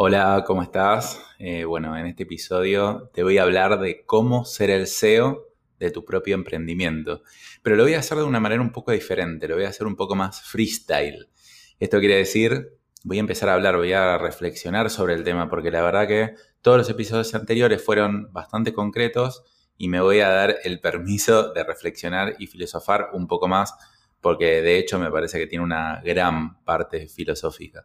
Hola, 0.00 0.44
¿cómo 0.46 0.62
estás? 0.62 1.20
Eh, 1.40 1.64
bueno, 1.64 1.96
en 1.96 2.06
este 2.06 2.22
episodio 2.22 3.10
te 3.12 3.24
voy 3.24 3.36
a 3.38 3.42
hablar 3.42 3.80
de 3.80 4.04
cómo 4.06 4.44
ser 4.44 4.70
el 4.70 4.86
CEO 4.86 5.48
de 5.80 5.90
tu 5.90 6.04
propio 6.04 6.36
emprendimiento. 6.36 7.22
Pero 7.64 7.74
lo 7.74 7.82
voy 7.82 7.94
a 7.94 7.98
hacer 7.98 8.16
de 8.16 8.22
una 8.22 8.38
manera 8.38 8.62
un 8.62 8.70
poco 8.70 8.92
diferente, 8.92 9.48
lo 9.48 9.56
voy 9.56 9.64
a 9.64 9.70
hacer 9.70 9.88
un 9.88 9.96
poco 9.96 10.14
más 10.14 10.40
freestyle. 10.42 11.28
Esto 11.80 11.98
quiere 11.98 12.14
decir, 12.14 12.78
voy 13.02 13.16
a 13.16 13.20
empezar 13.20 13.48
a 13.48 13.54
hablar, 13.54 13.76
voy 13.76 13.92
a 13.92 14.18
reflexionar 14.18 14.88
sobre 14.88 15.14
el 15.14 15.24
tema, 15.24 15.50
porque 15.50 15.72
la 15.72 15.82
verdad 15.82 16.06
que 16.06 16.34
todos 16.62 16.78
los 16.78 16.88
episodios 16.88 17.34
anteriores 17.34 17.84
fueron 17.84 18.32
bastante 18.32 18.72
concretos 18.72 19.42
y 19.76 19.88
me 19.88 20.00
voy 20.00 20.20
a 20.20 20.28
dar 20.28 20.58
el 20.62 20.78
permiso 20.78 21.52
de 21.52 21.64
reflexionar 21.64 22.36
y 22.38 22.46
filosofar 22.46 23.08
un 23.14 23.26
poco 23.26 23.48
más, 23.48 23.74
porque 24.20 24.62
de 24.62 24.78
hecho 24.78 25.00
me 25.00 25.10
parece 25.10 25.40
que 25.40 25.48
tiene 25.48 25.64
una 25.64 26.00
gran 26.04 26.62
parte 26.62 27.08
filosófica. 27.08 27.84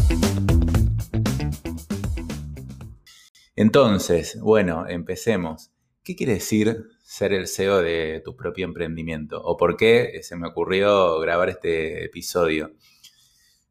Entonces, 3.61 4.39
bueno, 4.41 4.87
empecemos. 4.87 5.69
¿Qué 6.03 6.15
quiere 6.15 6.33
decir 6.33 6.83
ser 7.03 7.31
el 7.31 7.47
CEO 7.47 7.83
de 7.83 8.19
tu 8.25 8.35
propio 8.35 8.65
emprendimiento? 8.65 9.39
¿O 9.39 9.55
por 9.55 9.77
qué 9.77 10.19
se 10.23 10.35
me 10.35 10.47
ocurrió 10.47 11.19
grabar 11.19 11.49
este 11.49 12.03
episodio? 12.03 12.71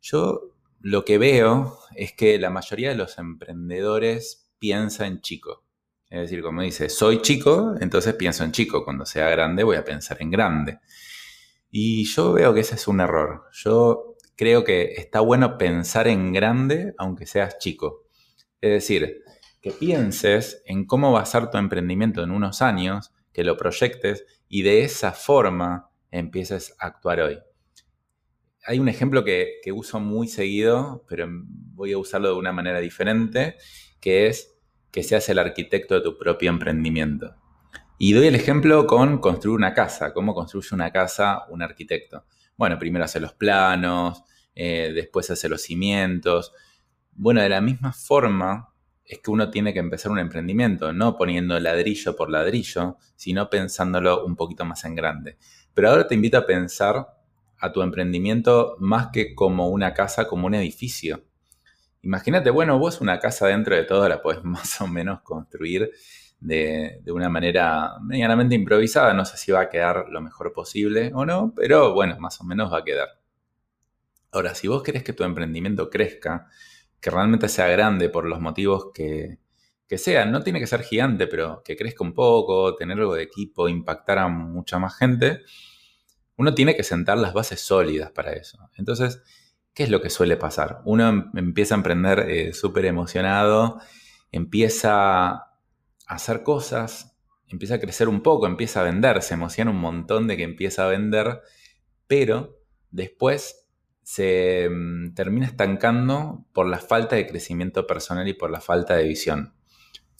Yo 0.00 0.53
lo 0.81 1.05
que 1.05 1.19
veo 1.19 1.77
es 1.97 2.12
que 2.12 2.39
la 2.39 2.50
mayoría 2.50 2.91
de 2.91 2.95
los 2.95 3.19
emprendedores 3.19 4.48
piensa 4.61 5.09
en 5.09 5.23
chico. 5.23 5.65
Es 6.09 6.20
decir, 6.20 6.41
como 6.41 6.62
dice, 6.62 6.89
soy 6.89 7.20
chico, 7.20 7.75
entonces 7.81 8.15
pienso 8.15 8.45
en 8.45 8.53
chico. 8.53 8.84
Cuando 8.84 9.05
sea 9.05 9.28
grande 9.28 9.65
voy 9.65 9.77
a 9.77 9.84
pensar 9.84 10.19
en 10.22 10.31
grande. 10.31 10.78
Y 11.69 12.05
yo 12.05 12.34
veo 12.34 12.55
que 12.55 12.61
ese 12.61 12.77
es 12.77 12.87
un 12.87 13.00
error. 13.00 13.43
Yo 13.55 14.15
creo 14.37 14.62
que 14.62 14.93
está 14.98 15.19
bueno 15.19 15.59
pensar 15.59 16.06
en 16.06 16.33
grande 16.33 16.95
aunque 16.97 17.27
seas 17.27 17.59
chico. 17.59 18.06
Es 18.61 18.70
decir, 18.70 19.25
que 19.61 19.72
pienses 19.72 20.62
en 20.66 20.86
cómo 20.86 21.12
va 21.12 21.20
a 21.20 21.27
ser 21.27 21.50
tu 21.50 21.58
emprendimiento 21.58 22.22
en 22.22 22.30
unos 22.30 22.62
años, 22.62 23.12
que 23.33 23.44
lo 23.44 23.56
proyectes 23.56 24.25
y 24.48 24.62
de 24.62 24.83
esa 24.83 25.12
forma 25.12 25.91
empieces 26.11 26.75
a 26.78 26.86
actuar 26.86 27.20
hoy. 27.20 27.39
Hay 28.66 28.78
un 28.78 28.88
ejemplo 28.88 29.25
que, 29.25 29.61
uso 29.72 30.00
muy 30.00 30.28
seguido, 30.28 31.05
pero 31.08 31.28
voy 31.28 31.92
a 31.92 31.98
usarlo 31.98 32.28
de 32.28 32.34
una 32.34 32.53
manera 32.53 32.81
diferente, 32.81 33.56
que 34.00 34.27
es 34.27 34.55
que 34.91 35.03
seas 35.03 35.28
el 35.28 35.38
arquitecto 35.38 35.94
de 35.94 36.03
tu 36.03 36.19
propio 36.19 36.50
emprendimiento. 36.50 37.36
Y 37.98 38.12
doy 38.12 38.27
el 38.27 38.34
ejemplo 38.34 38.86
con 38.86 39.19
construir 39.19 39.56
una 39.56 39.72
casa, 39.72 40.12
cómo 40.12 40.34
construye 40.34 40.69
una 40.72 40.91
casa 40.91 41.44
un 41.48 41.62
arquitecto. 41.62 42.25
Bueno, 42.56 42.78
primero 42.78 43.05
hace 43.05 43.20
los 43.20 43.34
planos, 43.34 44.25
eh, 44.55 44.91
después 44.94 45.31
hace 45.31 45.48
los 45.48 45.62
cimientos. 45.62 46.53
Bueno, 47.12 47.41
de 47.41 47.48
la 47.48 47.61
misma 47.61 47.92
forma 47.92 48.70
es 49.11 49.19
que 49.19 49.33
uno 49.33 49.50
tiene 49.50 49.72
que 49.72 49.80
empezar 49.80 50.12
un 50.12 50.20
emprendimiento, 50.20 50.92
no 50.92 51.16
poniendo 51.16 51.58
ladrillo 51.58 52.14
por 52.14 52.30
ladrillo, 52.30 52.97
sino 53.16 53.50
pensándolo 53.50 54.25
un 54.25 54.36
poquito 54.36 54.64
más 54.64 54.84
en 54.84 54.94
grande. 54.94 55.36
Pero 55.75 55.91
ahora 55.91 56.06
te 56.06 56.15
invito 56.15 56.38
a 56.38 56.47
pensar 56.47 57.09
a 57.59 57.72
tu 57.72 57.82
emprendimiento 57.82 58.76
más 58.78 59.09
que 59.12 59.34
como 59.34 59.69
una 59.69 59.94
casa, 59.94 60.28
como 60.28 60.47
un 60.47 60.54
edificio. 60.54 61.25
Imagínate, 62.03 62.50
bueno, 62.50 62.78
vos 62.78 63.00
una 63.00 63.19
casa 63.19 63.49
dentro 63.49 63.75
de 63.75 63.82
todo 63.82 64.09
la 64.09 64.22
podés 64.22 64.44
más 64.44 64.81
o 64.81 64.87
menos 64.87 65.22
construir 65.22 65.91
de, 66.38 67.00
de, 67.03 67.10
una 67.10 67.28
manera 67.28 67.94
medianamente 68.00 68.54
improvisada. 68.54 69.12
No 69.12 69.25
sé 69.25 69.37
si 69.37 69.50
va 69.50 69.62
a 69.62 69.69
quedar 69.69 70.06
lo 70.09 70.20
mejor 70.20 70.53
posible 70.53 71.10
o 71.15 71.26
no, 71.26 71.53
pero 71.56 71.94
bueno, 71.94 72.16
más 72.20 72.41
o 72.41 72.44
menos 72.44 72.72
va 72.72 72.78
a 72.78 72.84
quedar. 72.84 73.09
Ahora, 74.31 74.54
si 74.54 74.69
vos 74.69 74.84
querés 74.84 75.03
que 75.03 75.12
tu 75.12 75.25
emprendimiento 75.25 75.91
crezca, 75.91 76.47
que 77.00 77.11
realmente 77.11 77.49
sea 77.49 77.66
grande 77.69 78.09
por 78.09 78.27
los 78.27 78.41
motivos 78.41 78.88
que, 78.94 79.38
que 79.91 79.99
sean. 79.99 80.31
No 80.31 80.43
tiene 80.43 80.61
que 80.61 80.69
ser 80.69 80.83
gigante, 80.83 81.27
pero 81.27 81.62
que 81.65 81.77
crezca 81.77 82.05
un 82.05 82.15
poco, 82.15 82.77
tener 82.77 82.99
algo 82.99 83.15
de 83.15 83.25
equipo, 83.25 83.69
impactar 83.69 84.19
a 84.19 84.28
mucha 84.28 84.78
más 84.78 84.97
gente. 84.97 85.41
Uno 86.37 86.55
tiene 86.55 86.77
que 86.77 86.84
sentar 86.84 87.19
las 87.19 87.34
bases 87.34 87.61
sólidas 87.61 88.12
para 88.12 88.33
eso. 88.33 88.71
Entonces, 88.77 89.21
¿qué 89.75 89.83
es 89.83 89.91
lo 89.91 90.00
que 90.00 90.09
suele 90.09 90.37
pasar? 90.37 90.81
Uno 90.84 91.09
em, 91.09 91.31
empieza 91.34 91.75
a 91.75 91.78
emprender 91.78 92.21
eh, 92.31 92.53
súper 92.53 92.84
emocionado, 92.84 93.81
empieza 94.31 95.31
a 95.32 95.56
hacer 96.06 96.44
cosas, 96.44 97.17
empieza 97.49 97.75
a 97.75 97.81
crecer 97.81 98.09
un 98.09 98.22
poco, 98.22 98.47
empieza 98.47 98.82
a 98.82 98.84
vender, 98.84 99.22
se 99.22 99.34
emociona 99.34 99.72
un 99.72 99.81
montón 99.81 100.28
de 100.28 100.37
que 100.37 100.44
empieza 100.44 100.84
a 100.84 100.88
vender, 100.88 101.41
pero 102.06 102.61
después 102.93 103.59
se 104.10 104.69
mm, 104.69 105.15
termina 105.15 105.47
estancando 105.47 106.44
por 106.53 106.66
la 106.66 106.78
falta 106.78 107.15
de 107.15 107.28
crecimiento 107.28 107.87
personal 107.87 108.26
y 108.26 108.34
por 108.34 108.50
la 108.50 108.60
falta 108.60 108.97
de 108.97 109.04
visión. 109.04 109.54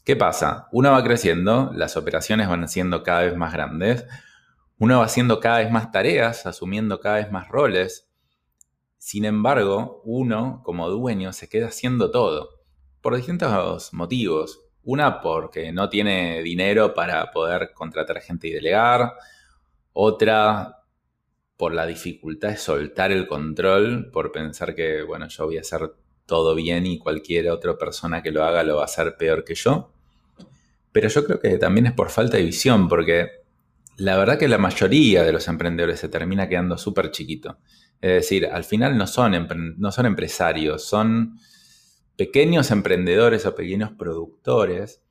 ¿Qué 0.05 0.15
pasa? 0.15 0.69
Uno 0.71 0.93
va 0.93 1.03
creciendo, 1.03 1.73
las 1.75 1.97
operaciones 1.97 2.49
van 2.49 2.69
siendo 2.69 3.03
cada 3.03 3.23
vez 3.23 3.37
más 3.37 3.53
grandes, 3.53 4.07
uno 4.79 5.01
va 5.01 5.07
haciendo 5.07 5.41
cada 5.41 5.59
vez 5.59 5.73
más 5.73 5.91
tareas, 5.91 6.47
asumiendo 6.47 7.01
cada 7.01 7.17
vez 7.17 7.33
más 7.33 7.49
roles. 7.49 8.09
Sin 8.97 9.25
embargo, 9.25 10.03
uno 10.05 10.63
como 10.65 10.89
dueño 10.89 11.33
se 11.33 11.49
queda 11.49 11.67
haciendo 11.67 12.13
todo, 12.13 12.61
por 13.01 13.17
distintos 13.17 13.93
motivos. 13.93 14.61
Una 14.85 15.21
porque 15.21 15.73
no 15.73 15.89
tiene 15.89 16.43
dinero 16.43 16.95
para 16.95 17.33
poder 17.33 17.73
contratar 17.75 18.21
gente 18.21 18.47
y 18.47 18.53
delegar, 18.53 19.15
otra 19.93 20.80
por 21.61 21.75
la 21.75 21.85
dificultad 21.85 22.49
de 22.49 22.57
soltar 22.57 23.13
el 23.13 23.27
control, 23.27 24.11
por 24.11 24.33
pensar 24.33 24.75
que, 24.75 25.03
bueno, 25.03 25.29
yo 25.29 25.45
voy 25.45 25.59
a 25.59 25.61
hacer 25.61 25.93
todo 26.25 26.55
bien 26.55 26.87
y 26.87 26.99
cualquier 26.99 27.51
otra 27.51 27.77
persona 27.77 28.23
que 28.23 28.31
lo 28.31 28.45
haga 28.45 28.63
lo 28.63 28.77
va 28.77 28.83
a 28.83 28.85
hacer 28.87 29.15
peor 29.19 29.45
que 29.45 29.55
yo. 29.55 29.93
Pero 30.91 31.11
yo 31.11 31.23
creo 31.23 31.39
que 31.39 31.59
también 31.59 31.85
es 31.85 31.93
por 31.93 32.09
falta 32.09 32.39
de 32.39 32.45
visión, 32.45 32.89
porque 32.89 33.43
la 33.99 34.17
verdad 34.17 34.39
que 34.39 34.49
la 34.49 34.57
mayoría 34.57 35.23
de 35.23 35.33
los 35.33 35.49
emprendedores 35.49 36.01
se 36.01 36.09
termina 36.09 36.49
quedando 36.49 36.79
súper 36.79 37.11
chiquito. 37.11 37.59
Es 38.01 38.13
decir, 38.13 38.47
al 38.47 38.65
final 38.65 38.97
no 38.97 39.07
son, 39.07 39.47
no 39.77 39.93
son 39.93 40.07
empresarios, 40.07 40.83
son 40.83 41.39
pequeños 42.17 42.71
emprendedores 42.71 43.45
o 43.45 43.55
pequeños 43.55 43.91
productores 43.91 45.03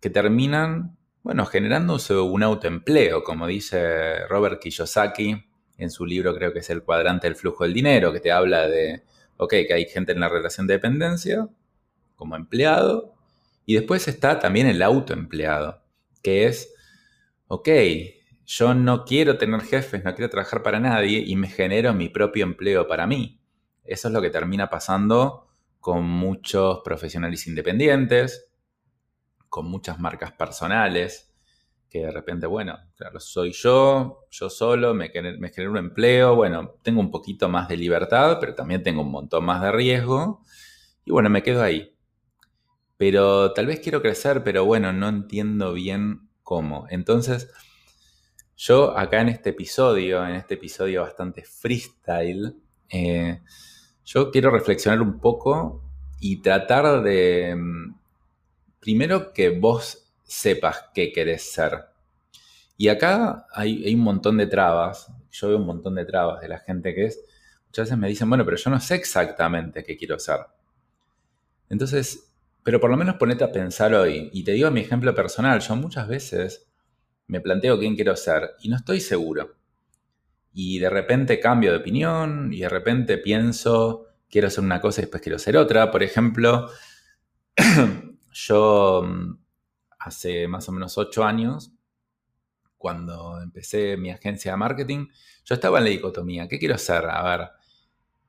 que 0.00 0.08
terminan, 0.08 0.96
bueno, 1.22 1.44
generándose 1.44 2.16
un 2.16 2.42
autoempleo, 2.42 3.22
como 3.22 3.46
dice 3.46 4.26
Robert 4.28 4.62
Kiyosaki, 4.62 5.49
en 5.80 5.90
su 5.90 6.06
libro 6.06 6.34
creo 6.34 6.52
que 6.52 6.60
es 6.60 6.70
el 6.70 6.82
cuadrante 6.82 7.26
del 7.26 7.36
flujo 7.36 7.64
del 7.64 7.74
dinero, 7.74 8.12
que 8.12 8.20
te 8.20 8.30
habla 8.30 8.68
de, 8.68 9.02
ok, 9.36 9.50
que 9.66 9.74
hay 9.74 9.86
gente 9.86 10.12
en 10.12 10.20
la 10.20 10.28
relación 10.28 10.66
de 10.66 10.74
dependencia 10.74 11.48
como 12.16 12.36
empleado, 12.36 13.14
y 13.64 13.74
después 13.74 14.06
está 14.08 14.38
también 14.38 14.66
el 14.66 14.82
autoempleado, 14.82 15.82
que 16.22 16.46
es, 16.46 16.74
ok, 17.48 17.68
yo 18.44 18.74
no 18.74 19.04
quiero 19.04 19.38
tener 19.38 19.60
jefes, 19.62 20.04
no 20.04 20.14
quiero 20.14 20.28
trabajar 20.28 20.62
para 20.62 20.80
nadie 20.80 21.22
y 21.24 21.36
me 21.36 21.48
genero 21.48 21.94
mi 21.94 22.08
propio 22.08 22.44
empleo 22.44 22.86
para 22.88 23.06
mí. 23.06 23.40
Eso 23.84 24.08
es 24.08 24.14
lo 24.14 24.20
que 24.20 24.30
termina 24.30 24.68
pasando 24.68 25.48
con 25.78 26.04
muchos 26.04 26.80
profesionales 26.84 27.46
independientes, 27.46 28.48
con 29.48 29.66
muchas 29.66 29.98
marcas 29.98 30.32
personales, 30.32 31.29
que 31.90 32.06
de 32.06 32.10
repente, 32.12 32.46
bueno, 32.46 32.78
claro, 32.96 33.18
soy 33.18 33.52
yo, 33.52 34.26
yo 34.30 34.48
solo, 34.48 34.94
me, 34.94 35.10
me 35.12 35.68
un 35.68 35.76
empleo, 35.76 36.36
bueno, 36.36 36.76
tengo 36.82 37.00
un 37.00 37.10
poquito 37.10 37.48
más 37.48 37.68
de 37.68 37.76
libertad, 37.76 38.38
pero 38.40 38.54
también 38.54 38.82
tengo 38.82 39.02
un 39.02 39.10
montón 39.10 39.44
más 39.44 39.60
de 39.60 39.72
riesgo, 39.72 40.40
y 41.04 41.10
bueno, 41.10 41.28
me 41.28 41.42
quedo 41.42 41.62
ahí. 41.62 41.92
Pero 42.96 43.52
tal 43.52 43.66
vez 43.66 43.80
quiero 43.80 44.02
crecer, 44.02 44.44
pero 44.44 44.64
bueno, 44.64 44.92
no 44.92 45.08
entiendo 45.08 45.72
bien 45.72 46.28
cómo. 46.42 46.86
Entonces, 46.90 47.50
yo 48.56 48.96
acá 48.96 49.20
en 49.22 49.30
este 49.30 49.50
episodio, 49.50 50.24
en 50.24 50.36
este 50.36 50.54
episodio 50.54 51.02
bastante 51.02 51.42
freestyle, 51.42 52.54
eh, 52.88 53.40
yo 54.04 54.30
quiero 54.30 54.50
reflexionar 54.50 55.00
un 55.00 55.18
poco 55.18 55.82
y 56.20 56.42
tratar 56.42 57.02
de, 57.02 57.56
mm, 57.56 57.94
primero 58.80 59.32
que 59.32 59.50
vos 59.50 60.09
sepas 60.30 60.84
qué 60.94 61.10
querés 61.12 61.52
ser. 61.52 61.86
Y 62.76 62.86
acá 62.86 63.46
hay, 63.52 63.92
un 63.92 64.00
montón 64.00 64.36
de 64.36 64.46
trabas, 64.46 65.12
yo 65.32 65.48
veo 65.48 65.58
un 65.58 65.66
montón 65.66 65.96
de 65.96 66.04
trabas 66.04 66.40
de 66.40 66.48
la 66.48 66.60
gente 66.60 66.94
que 66.94 67.06
es, 67.06 67.20
muchas 67.66 67.86
veces 67.86 67.98
me 67.98 68.08
dicen, 68.08 68.28
bueno, 68.28 68.44
pero 68.44 68.56
yo 68.56 68.70
no 68.70 68.78
sé 68.78 68.94
exactamente 68.94 69.82
qué 69.82 69.96
quiero 69.96 70.20
ser. 70.20 70.38
Entonces, 71.68 72.32
pero 72.62 72.78
por 72.80 72.90
lo 72.90 72.96
menos 72.96 73.16
ponete 73.16 73.42
a 73.42 73.50
pensar 73.50 73.92
hoy. 73.92 74.30
Y 74.32 74.44
te 74.44 74.52
digo 74.52 74.70
mi 74.70 74.80
ejemplo 74.80 75.12
personal, 75.14 75.60
yo 75.60 75.74
muchas 75.74 76.06
veces 76.06 76.68
me 77.26 77.40
planteo 77.40 77.78
quién 77.78 77.96
quiero 77.96 78.14
ser 78.14 78.52
y 78.60 78.68
no 78.68 78.76
estoy 78.76 79.00
seguro. 79.00 79.56
Y 80.52 80.78
de 80.78 80.90
repente 80.90 81.40
cambio 81.40 81.72
de 81.72 81.78
opinión 81.78 82.52
y 82.52 82.60
de 82.60 82.68
repente 82.68 83.18
pienso, 83.18 84.06
quiero 84.30 84.46
hacer 84.46 84.62
una 84.62 84.80
cosa 84.80 85.00
y 85.00 85.04
después 85.04 85.22
quiero 85.22 85.36
hacer 85.36 85.56
otra. 85.56 85.90
Por 85.90 86.04
ejemplo, 86.04 86.70
yo 88.32 89.02
mm, 89.04 89.39
hace 90.00 90.48
más 90.48 90.68
o 90.68 90.72
menos 90.72 90.98
ocho 90.98 91.24
años, 91.24 91.72
cuando 92.76 93.40
empecé 93.40 93.96
mi 93.96 94.10
agencia 94.10 94.52
de 94.52 94.56
marketing, 94.56 95.08
yo 95.44 95.54
estaba 95.54 95.78
en 95.78 95.84
la 95.84 95.90
dicotomía. 95.90 96.48
¿Qué 96.48 96.58
quiero 96.58 96.78
ser? 96.78 97.04
A 97.04 97.22
ver, 97.22 97.50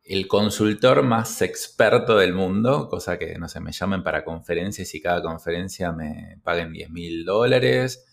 el 0.03 0.27
consultor 0.27 1.03
más 1.03 1.41
experto 1.41 2.17
del 2.17 2.33
mundo, 2.33 2.89
cosa 2.89 3.17
que, 3.17 3.37
no 3.37 3.47
sé, 3.47 3.61
me 3.61 3.71
llamen 3.71 4.03
para 4.03 4.25
conferencias 4.25 4.93
y 4.93 5.01
cada 5.01 5.21
conferencia 5.21 5.93
me 5.93 6.39
paguen 6.43 6.73
10 6.73 6.89
mil 6.89 7.23
dólares, 7.23 8.05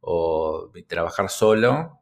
o 0.00 0.70
trabajar 0.86 1.28
solo, 1.28 2.00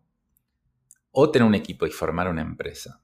o 1.11 1.31
tener 1.31 1.49
un 1.49 1.54
equipo 1.54 1.87
y 1.87 1.90
formar 1.90 2.28
una 2.28 2.43
empresa. 2.43 3.02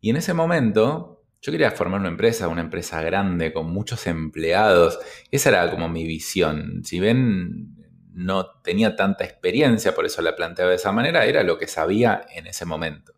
Y 0.00 0.10
en 0.10 0.16
ese 0.16 0.34
momento, 0.34 1.21
yo 1.42 1.50
quería 1.50 1.72
formar 1.72 1.98
una 1.98 2.08
empresa, 2.08 2.46
una 2.46 2.60
empresa 2.60 3.02
grande, 3.02 3.52
con 3.52 3.66
muchos 3.66 4.06
empleados. 4.06 5.00
Esa 5.32 5.48
era 5.48 5.70
como 5.72 5.88
mi 5.88 6.04
visión. 6.06 6.82
Si 6.84 7.00
ven, 7.00 7.74
no 8.12 8.46
tenía 8.62 8.94
tanta 8.94 9.24
experiencia, 9.24 9.92
por 9.92 10.06
eso 10.06 10.22
la 10.22 10.36
planteaba 10.36 10.70
de 10.70 10.76
esa 10.76 10.92
manera, 10.92 11.24
era 11.26 11.42
lo 11.42 11.58
que 11.58 11.66
sabía 11.66 12.24
en 12.32 12.46
ese 12.46 12.64
momento. 12.64 13.14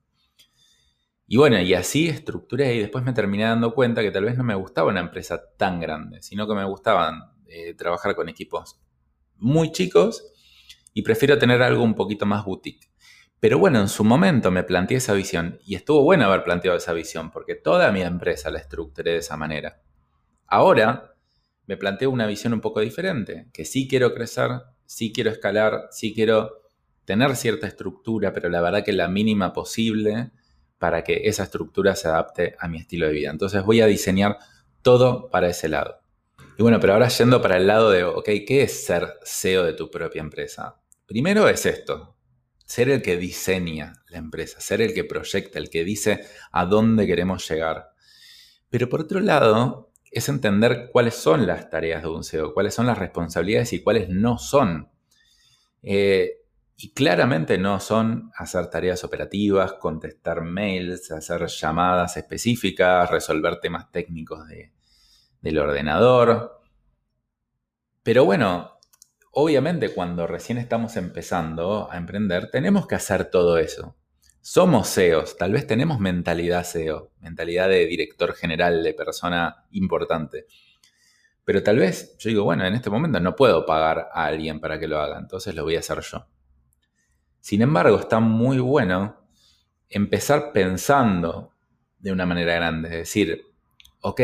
Y 1.26 1.36
bueno, 1.36 1.60
y 1.60 1.74
así 1.74 2.08
estructuré 2.08 2.74
y 2.74 2.78
después 2.80 3.04
me 3.04 3.12
terminé 3.12 3.44
dando 3.44 3.74
cuenta 3.74 4.00
que 4.00 4.10
tal 4.10 4.24
vez 4.24 4.38
no 4.38 4.44
me 4.44 4.54
gustaba 4.54 4.88
una 4.90 5.00
empresa 5.00 5.42
tan 5.58 5.78
grande, 5.78 6.22
sino 6.22 6.48
que 6.48 6.54
me 6.54 6.64
gustaban 6.64 7.20
eh, 7.46 7.74
trabajar 7.74 8.14
con 8.14 8.30
equipos 8.30 8.80
muy 9.36 9.70
chicos 9.70 10.32
y 10.94 11.02
prefiero 11.02 11.36
tener 11.36 11.60
algo 11.60 11.82
un 11.82 11.94
poquito 11.94 12.24
más 12.24 12.44
boutique. 12.44 12.88
Pero 13.44 13.58
bueno, 13.58 13.78
en 13.78 13.90
su 13.90 14.04
momento 14.04 14.50
me 14.50 14.62
planteé 14.62 14.96
esa 14.96 15.12
visión 15.12 15.58
y 15.66 15.74
estuvo 15.74 16.02
bueno 16.02 16.24
haber 16.24 16.44
planteado 16.44 16.78
esa 16.78 16.94
visión 16.94 17.30
porque 17.30 17.54
toda 17.54 17.92
mi 17.92 18.00
empresa 18.00 18.50
la 18.50 18.58
estructuré 18.58 19.10
de 19.10 19.18
esa 19.18 19.36
manera. 19.36 19.82
Ahora 20.46 21.14
me 21.66 21.76
planteo 21.76 22.08
una 22.08 22.26
visión 22.26 22.54
un 22.54 22.62
poco 22.62 22.80
diferente, 22.80 23.50
que 23.52 23.66
sí 23.66 23.86
quiero 23.86 24.14
crecer, 24.14 24.48
sí 24.86 25.12
quiero 25.12 25.28
escalar, 25.30 25.88
sí 25.90 26.14
quiero 26.14 26.62
tener 27.04 27.36
cierta 27.36 27.66
estructura, 27.66 28.32
pero 28.32 28.48
la 28.48 28.62
verdad 28.62 28.82
que 28.82 28.94
la 28.94 29.08
mínima 29.08 29.52
posible 29.52 30.30
para 30.78 31.04
que 31.04 31.28
esa 31.28 31.42
estructura 31.42 31.94
se 31.96 32.08
adapte 32.08 32.56
a 32.58 32.66
mi 32.66 32.78
estilo 32.78 33.08
de 33.08 33.12
vida. 33.12 33.30
Entonces 33.30 33.62
voy 33.62 33.82
a 33.82 33.86
diseñar 33.86 34.38
todo 34.80 35.28
para 35.28 35.48
ese 35.48 35.68
lado. 35.68 36.00
Y 36.56 36.62
bueno, 36.62 36.80
pero 36.80 36.94
ahora 36.94 37.08
yendo 37.08 37.42
para 37.42 37.58
el 37.58 37.66
lado 37.66 37.90
de, 37.90 38.04
ok, 38.04 38.24
¿qué 38.46 38.62
es 38.62 38.86
ser 38.86 39.18
CEO 39.22 39.64
de 39.64 39.74
tu 39.74 39.90
propia 39.90 40.22
empresa? 40.22 40.80
Primero 41.04 41.46
es 41.46 41.66
esto, 41.66 42.13
ser 42.64 42.88
el 42.88 43.02
que 43.02 43.16
diseña 43.16 43.94
la 44.08 44.18
empresa, 44.18 44.60
ser 44.60 44.80
el 44.80 44.94
que 44.94 45.04
proyecta, 45.04 45.58
el 45.58 45.70
que 45.70 45.84
dice 45.84 46.24
a 46.52 46.66
dónde 46.66 47.06
queremos 47.06 47.48
llegar. 47.48 47.90
Pero 48.70 48.88
por 48.88 49.02
otro 49.02 49.20
lado, 49.20 49.92
es 50.10 50.28
entender 50.28 50.90
cuáles 50.92 51.14
son 51.14 51.46
las 51.46 51.70
tareas 51.70 52.02
de 52.02 52.08
un 52.08 52.24
CEO, 52.24 52.54
cuáles 52.54 52.74
son 52.74 52.86
las 52.86 52.98
responsabilidades 52.98 53.72
y 53.72 53.82
cuáles 53.82 54.08
no 54.08 54.38
son. 54.38 54.90
Eh, 55.82 56.44
y 56.76 56.92
claramente 56.92 57.58
no 57.58 57.78
son 57.80 58.30
hacer 58.36 58.68
tareas 58.68 59.04
operativas, 59.04 59.74
contestar 59.74 60.42
mails, 60.42 61.10
hacer 61.12 61.46
llamadas 61.46 62.16
específicas, 62.16 63.10
resolver 63.10 63.60
temas 63.60 63.90
técnicos 63.90 64.44
del 65.40 65.58
ordenador. 65.58 66.60
Pero 68.02 68.24
bueno, 68.24 68.73
obviamente 69.34 69.92
cuando 69.92 70.26
recién 70.26 70.58
estamos 70.58 70.96
empezando 70.96 71.90
a 71.90 71.96
emprender, 71.96 72.50
tenemos 72.50 72.86
que 72.86 72.94
hacer 72.94 73.26
todo 73.30 73.58
eso. 73.58 73.96
Somos 74.40 74.92
CEOs, 74.92 75.36
tal 75.36 75.52
vez 75.52 75.66
tenemos 75.66 76.00
mentalidad 76.00 76.64
CEO, 76.64 77.12
mentalidad 77.20 77.68
de 77.68 77.86
director 77.86 78.34
general, 78.34 78.82
de 78.82 78.94
persona 78.94 79.64
importante. 79.70 80.46
Pero 81.44 81.62
tal 81.62 81.78
vez 81.78 82.16
yo 82.18 82.28
digo, 82.30 82.44
bueno, 82.44 82.66
en 82.66 82.74
este 82.74 82.90
momento 82.90 83.20
no 83.20 83.36
puedo 83.36 83.64
pagar 83.66 84.08
a 84.12 84.26
alguien 84.26 84.60
para 84.60 84.78
que 84.78 84.88
lo 84.88 85.00
haga, 85.00 85.18
entonces 85.18 85.54
lo 85.54 85.64
voy 85.64 85.76
a 85.76 85.80
hacer 85.80 86.00
yo. 86.00 86.26
Sin 87.40 87.62
embargo, 87.62 87.98
está 87.98 88.20
muy 88.20 88.58
bueno 88.58 89.26
empezar 89.88 90.52
pensando 90.52 91.52
de 91.98 92.12
una 92.12 92.26
manera 92.26 92.54
grande, 92.54 92.88
es 92.88 92.94
decir, 92.94 93.42
ok, 94.00 94.20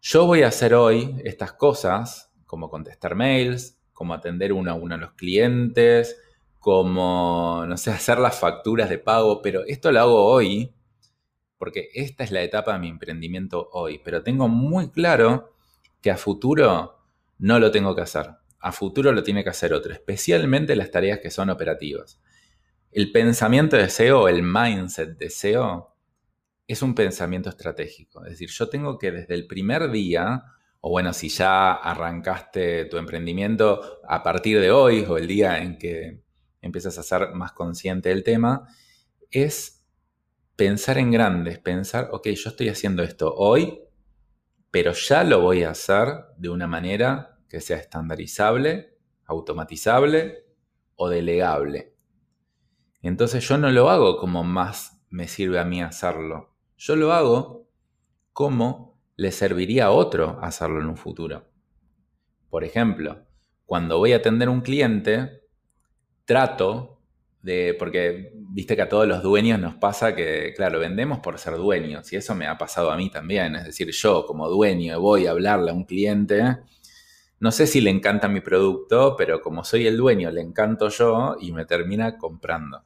yo 0.00 0.26
voy 0.26 0.42
a 0.42 0.48
hacer 0.48 0.74
hoy 0.74 1.16
estas 1.24 1.52
cosas, 1.52 2.32
como 2.44 2.70
contestar 2.70 3.14
mails, 3.14 3.77
como 3.98 4.14
atender 4.14 4.52
uno 4.52 4.70
a 4.70 4.74
uno 4.74 4.94
a 4.94 4.98
los 4.98 5.12
clientes, 5.14 6.20
como, 6.60 7.64
no 7.66 7.76
sé, 7.76 7.90
hacer 7.90 8.18
las 8.18 8.38
facturas 8.38 8.88
de 8.88 8.98
pago, 8.98 9.42
pero 9.42 9.64
esto 9.66 9.90
lo 9.90 10.00
hago 10.00 10.24
hoy 10.24 10.72
porque 11.58 11.88
esta 11.94 12.22
es 12.22 12.30
la 12.30 12.42
etapa 12.42 12.74
de 12.74 12.78
mi 12.78 12.88
emprendimiento 12.88 13.68
hoy, 13.72 14.00
pero 14.04 14.22
tengo 14.22 14.46
muy 14.46 14.90
claro 14.90 15.52
que 16.00 16.12
a 16.12 16.16
futuro 16.16 17.00
no 17.38 17.58
lo 17.58 17.72
tengo 17.72 17.96
que 17.96 18.02
hacer 18.02 18.30
a 18.60 18.72
futuro 18.72 19.12
lo 19.12 19.22
tiene 19.22 19.44
que 19.44 19.50
hacer 19.50 19.72
otro, 19.72 19.92
especialmente 19.92 20.74
las 20.76 20.90
tareas 20.90 21.20
que 21.20 21.30
son 21.30 21.50
operativas. 21.50 22.20
El 22.90 23.12
pensamiento 23.12 23.76
de 23.76 23.88
SEO, 23.88 24.28
el 24.28 24.42
mindset 24.42 25.16
de 25.16 25.30
SEO, 25.30 25.94
es 26.66 26.82
un 26.82 26.94
pensamiento 26.94 27.48
estratégico. 27.48 28.24
Es 28.24 28.32
decir, 28.32 28.50
yo 28.50 28.68
tengo 28.68 28.98
que 28.98 29.12
desde 29.12 29.34
el 29.34 29.46
primer 29.46 29.90
día, 29.90 30.42
o 30.80 30.90
bueno, 30.90 31.12
si 31.12 31.28
ya 31.28 31.72
arrancaste 31.72 32.84
tu 32.86 32.98
emprendimiento 32.98 34.00
a 34.06 34.22
partir 34.22 34.60
de 34.60 34.70
hoy 34.70 35.04
o 35.08 35.18
el 35.18 35.26
día 35.26 35.58
en 35.58 35.78
que 35.78 36.22
empiezas 36.60 36.98
a 36.98 37.02
ser 37.02 37.34
más 37.34 37.52
consciente 37.52 38.10
del 38.10 38.22
tema, 38.22 38.68
es 39.30 39.84
pensar 40.56 40.98
en 40.98 41.10
grandes, 41.10 41.58
pensar, 41.58 42.08
ok, 42.12 42.28
yo 42.28 42.50
estoy 42.50 42.68
haciendo 42.68 43.02
esto 43.02 43.34
hoy, 43.34 43.80
pero 44.70 44.92
ya 44.92 45.24
lo 45.24 45.40
voy 45.40 45.64
a 45.64 45.70
hacer 45.70 46.08
de 46.36 46.48
una 46.48 46.66
manera 46.66 47.38
que 47.48 47.60
sea 47.60 47.78
estandarizable, 47.78 48.98
automatizable 49.26 50.44
o 50.96 51.08
delegable. 51.08 51.94
Entonces 53.02 53.48
yo 53.48 53.58
no 53.58 53.70
lo 53.70 53.88
hago 53.90 54.18
como 54.18 54.44
más 54.44 54.98
me 55.10 55.28
sirve 55.28 55.58
a 55.58 55.64
mí 55.64 55.82
hacerlo. 55.82 56.54
Yo 56.76 56.96
lo 56.96 57.12
hago 57.12 57.68
como 58.32 58.87
le 59.18 59.30
serviría 59.30 59.84
a 59.84 59.90
otro 59.90 60.38
hacerlo 60.40 60.80
en 60.80 60.86
un 60.86 60.96
futuro. 60.96 61.44
Por 62.48 62.64
ejemplo, 62.64 63.26
cuando 63.66 63.98
voy 63.98 64.14
a 64.14 64.16
atender 64.16 64.48
un 64.48 64.62
cliente, 64.62 65.42
trato 66.24 67.02
de, 67.42 67.76
porque 67.78 68.32
viste 68.34 68.74
que 68.74 68.82
a 68.82 68.88
todos 68.88 69.06
los 69.06 69.22
dueños 69.22 69.60
nos 69.60 69.74
pasa 69.74 70.14
que, 70.14 70.54
claro, 70.56 70.78
vendemos 70.78 71.18
por 71.18 71.38
ser 71.38 71.56
dueños, 71.56 72.10
y 72.10 72.16
eso 72.16 72.34
me 72.34 72.46
ha 72.46 72.56
pasado 72.56 72.90
a 72.90 72.96
mí 72.96 73.10
también. 73.10 73.54
Es 73.56 73.64
decir, 73.64 73.90
yo 73.90 74.24
como 74.24 74.48
dueño 74.48 74.98
voy 74.98 75.26
a 75.26 75.32
hablarle 75.32 75.72
a 75.72 75.74
un 75.74 75.84
cliente 75.84 76.56
no 77.40 77.52
sé 77.52 77.66
si 77.68 77.80
le 77.80 77.90
encanta 77.90 78.28
mi 78.28 78.40
producto, 78.40 79.14
pero 79.16 79.40
como 79.40 79.62
soy 79.62 79.86
el 79.86 79.96
dueño, 79.96 80.30
le 80.30 80.40
encanto 80.40 80.88
yo 80.88 81.36
y 81.40 81.52
me 81.52 81.64
termina 81.66 82.18
comprando. 82.18 82.84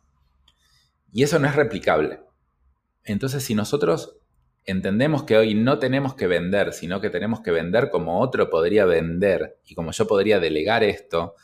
Y 1.11 1.23
eso 1.23 1.39
no 1.39 1.49
es 1.49 1.57
replicable. 1.57 2.21
Entonces, 3.05 3.43
si 3.43 3.55
nosotros 3.55 4.19
entendemos 4.65 5.25
que 5.25 5.37
hoy 5.37 5.55
no 5.55 5.79
tenemos 5.79 6.15
que 6.15 6.27
vender, 6.27 6.73
sino 6.73 7.01
que 7.01 7.11
tenemos 7.11 7.41
que 7.41 7.51
vender 7.51 7.91
como 7.91 8.21
otro 8.21 8.51
podría 8.51 8.85
vender 8.85 9.59
y 9.65 9.75
como 9.75 9.93
yo 9.93 10.07
podría 10.07 10.41
delegar 10.41 10.85
esto, 10.85 11.35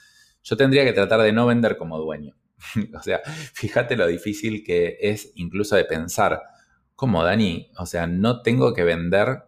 yo 0.42 0.56
tendría 0.56 0.84
que 0.84 0.92
tratar 0.92 1.22
de 1.22 1.32
no 1.32 1.46
vender 1.46 1.76
como 1.76 1.98
dueño. 1.98 2.36
o 2.94 3.02
sea, 3.02 3.20
fíjate 3.24 3.96
lo 3.96 4.06
difícil 4.06 4.64
que 4.64 4.98
es 5.00 5.32
incluso 5.34 5.76
de 5.76 5.84
pensar, 5.84 6.42
como 6.94 7.22
Dani, 7.22 7.70
o 7.78 7.86
sea, 7.86 8.06
no 8.06 8.42
tengo 8.42 8.74
que 8.74 8.84
vender 8.84 9.44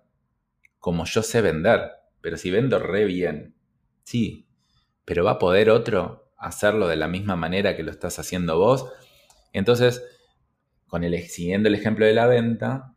como 0.79 1.05
yo 1.05 1.23
sé 1.23 1.41
vender 1.41 2.01
pero 2.21 2.37
si 2.37 2.51
vendo 2.51 2.79
re 2.79 3.05
bien, 3.05 3.55
sí, 4.03 4.47
pero 5.05 5.25
va 5.25 5.33
a 5.33 5.39
poder 5.39 5.71
otro 5.71 6.33
hacerlo 6.37 6.89
de 6.89 6.97
la 6.97 7.09
misma 7.09 7.37
manera 7.37 7.77
que 7.77 7.83
lo 7.83 7.91
estás 7.91 8.19
haciendo 8.19 8.59
vos. 8.59 8.91
Entonces, 9.53 10.03
con 10.87 11.05
el, 11.05 11.19
siguiendo 11.29 11.69
el 11.69 11.75
ejemplo 11.75 12.07
de 12.07 12.15
la 12.15 12.27
venta, 12.27 12.95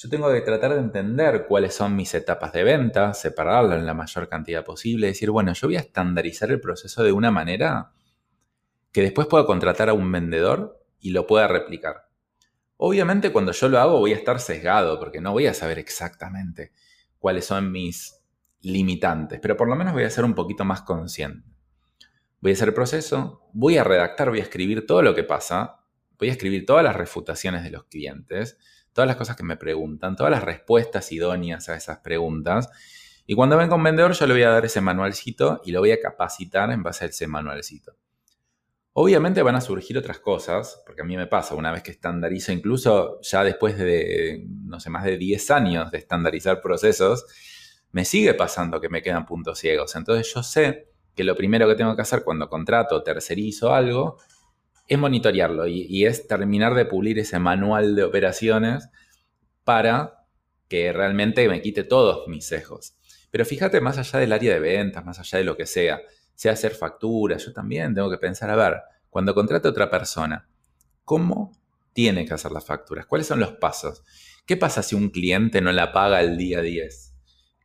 yo 0.00 0.08
tengo 0.08 0.32
que 0.32 0.40
tratar 0.42 0.74
de 0.74 0.78
entender 0.78 1.46
cuáles 1.48 1.74
son 1.74 1.96
mis 1.96 2.14
etapas 2.14 2.52
de 2.52 2.62
venta, 2.62 3.14
separarlo 3.14 3.74
en 3.74 3.84
la 3.84 3.94
mayor 3.94 4.28
cantidad 4.28 4.64
posible, 4.64 5.08
decir, 5.08 5.32
bueno, 5.32 5.52
yo 5.54 5.66
voy 5.66 5.74
a 5.74 5.80
estandarizar 5.80 6.52
el 6.52 6.60
proceso 6.60 7.02
de 7.02 7.10
una 7.10 7.32
manera 7.32 7.90
que 8.92 9.02
después 9.02 9.26
pueda 9.26 9.44
contratar 9.44 9.88
a 9.88 9.94
un 9.94 10.12
vendedor 10.12 10.80
y 11.00 11.10
lo 11.10 11.26
pueda 11.26 11.48
replicar. 11.48 12.08
Obviamente 12.76 13.32
cuando 13.32 13.50
yo 13.50 13.68
lo 13.68 13.80
hago 13.80 13.98
voy 13.98 14.12
a 14.12 14.16
estar 14.16 14.38
sesgado 14.38 15.00
porque 15.00 15.20
no 15.20 15.32
voy 15.32 15.48
a 15.48 15.54
saber 15.54 15.80
exactamente 15.80 16.70
cuáles 17.18 17.46
son 17.46 17.72
mis 17.72 18.22
limitantes, 18.60 19.40
pero 19.40 19.56
por 19.56 19.68
lo 19.68 19.74
menos 19.74 19.94
voy 19.94 20.04
a 20.04 20.10
ser 20.10 20.24
un 20.24 20.34
poquito 20.34 20.64
más 20.64 20.82
consciente. 20.82 21.50
Voy 22.40 22.52
a 22.52 22.54
hacer 22.54 22.68
el 22.68 22.74
proceso, 22.74 23.48
voy 23.52 23.78
a 23.78 23.82
redactar, 23.82 24.30
voy 24.30 24.38
a 24.38 24.44
escribir 24.44 24.86
todo 24.86 25.02
lo 25.02 25.16
que 25.16 25.24
pasa, 25.24 25.80
voy 26.20 26.28
a 26.28 26.32
escribir 26.32 26.66
todas 26.66 26.84
las 26.84 26.94
refutaciones 26.94 27.64
de 27.64 27.70
los 27.70 27.82
clientes, 27.86 28.58
todas 28.98 29.06
las 29.06 29.16
cosas 29.16 29.36
que 29.36 29.44
me 29.44 29.56
preguntan, 29.56 30.16
todas 30.16 30.32
las 30.32 30.42
respuestas 30.42 31.12
idóneas 31.12 31.68
a 31.68 31.76
esas 31.76 31.98
preguntas, 31.98 32.68
Y 33.30 33.34
cuando 33.36 33.56
venga 33.56 33.76
un 33.76 33.82
vendedor, 33.84 34.12
yo 34.12 34.26
le 34.26 34.32
voy 34.32 34.42
a 34.42 34.50
dar 34.50 34.64
ese 34.64 34.80
manualcito 34.80 35.60
y 35.64 35.70
lo 35.70 35.78
voy 35.78 35.92
a 35.92 36.00
capacitar 36.00 36.72
en 36.72 36.82
base 36.82 37.04
a 37.04 37.08
ese 37.08 37.28
manualcito. 37.28 37.94
Obviamente 38.94 39.42
van 39.42 39.54
a 39.54 39.60
surgir 39.60 39.96
otras 39.98 40.18
cosas, 40.18 40.82
porque 40.84 41.02
a 41.02 41.04
mí 41.04 41.16
me 41.16 41.28
pasa, 41.28 41.54
una 41.54 41.70
vez 41.70 41.84
que 41.84 41.92
estandarizo, 41.92 42.50
incluso 42.50 43.20
ya 43.20 43.44
después 43.44 43.78
de, 43.78 44.44
no 44.64 44.80
sé, 44.80 44.90
más 44.90 45.04
de 45.04 45.16
10 45.16 45.50
años 45.52 45.92
de 45.92 45.98
estandarizar 45.98 46.60
procesos, 46.60 47.24
me 47.92 48.04
sigue 48.04 48.34
pasando 48.34 48.80
que 48.80 48.88
me 48.88 49.00
quedan 49.00 49.26
puntos 49.26 49.60
ciegos. 49.60 49.94
Entonces 49.94 50.32
yo 50.34 50.42
sé 50.42 50.88
que 51.14 51.22
lo 51.22 51.36
primero 51.36 51.68
que 51.68 51.76
tengo 51.76 51.94
que 51.94 52.02
hacer 52.02 52.24
cuando 52.24 52.48
contrato 52.48 53.00
tercerizo 53.04 53.72
algo 53.72 54.18
es 54.88 54.98
monitorearlo 54.98 55.66
y, 55.66 56.06
es 56.06 56.26
terminar 56.26 56.74
de 56.74 56.86
pulir 56.86 57.18
ese 57.18 57.38
manual 57.38 57.94
de 57.94 58.04
operaciones 58.04 58.88
para 59.62 60.24
que 60.66 60.92
realmente 60.92 61.46
me 61.48 61.60
quite 61.60 61.84
todos 61.84 62.26
mis 62.26 62.46
sesgos. 62.46 62.96
Pero 63.30 63.44
fíjate, 63.44 63.82
más 63.82 63.98
allá 63.98 64.18
del 64.18 64.32
área 64.32 64.54
de 64.54 64.60
ventas, 64.60 65.04
más 65.04 65.18
allá 65.18 65.38
de 65.38 65.44
lo 65.44 65.56
que 65.56 65.66
sea, 65.66 66.00
sea 66.34 66.52
hacer 66.52 66.74
facturas, 66.74 67.44
yo 67.44 67.52
también 67.52 67.94
tengo 67.94 68.10
que 68.10 68.16
pensar, 68.16 68.48
a 68.48 68.56
ver, 68.56 68.80
cuando 69.10 69.34
contrate 69.34 69.68
a 69.68 69.70
otra 69.70 69.90
persona, 69.90 70.48
¿cómo 71.04 71.52
tiene 71.92 72.24
que 72.24 72.32
hacer 72.32 72.52
las 72.52 72.64
facturas? 72.64 73.04
¿Cuáles 73.04 73.26
son 73.26 73.40
los 73.40 73.52
pasos? 73.52 74.02
¿Qué 74.46 74.56
pasa 74.56 74.82
si 74.82 74.94
un 74.94 75.10
cliente 75.10 75.60
no 75.60 75.70
la 75.72 75.92
paga 75.92 76.22
el 76.22 76.38
día 76.38 76.62
10? 76.62 77.14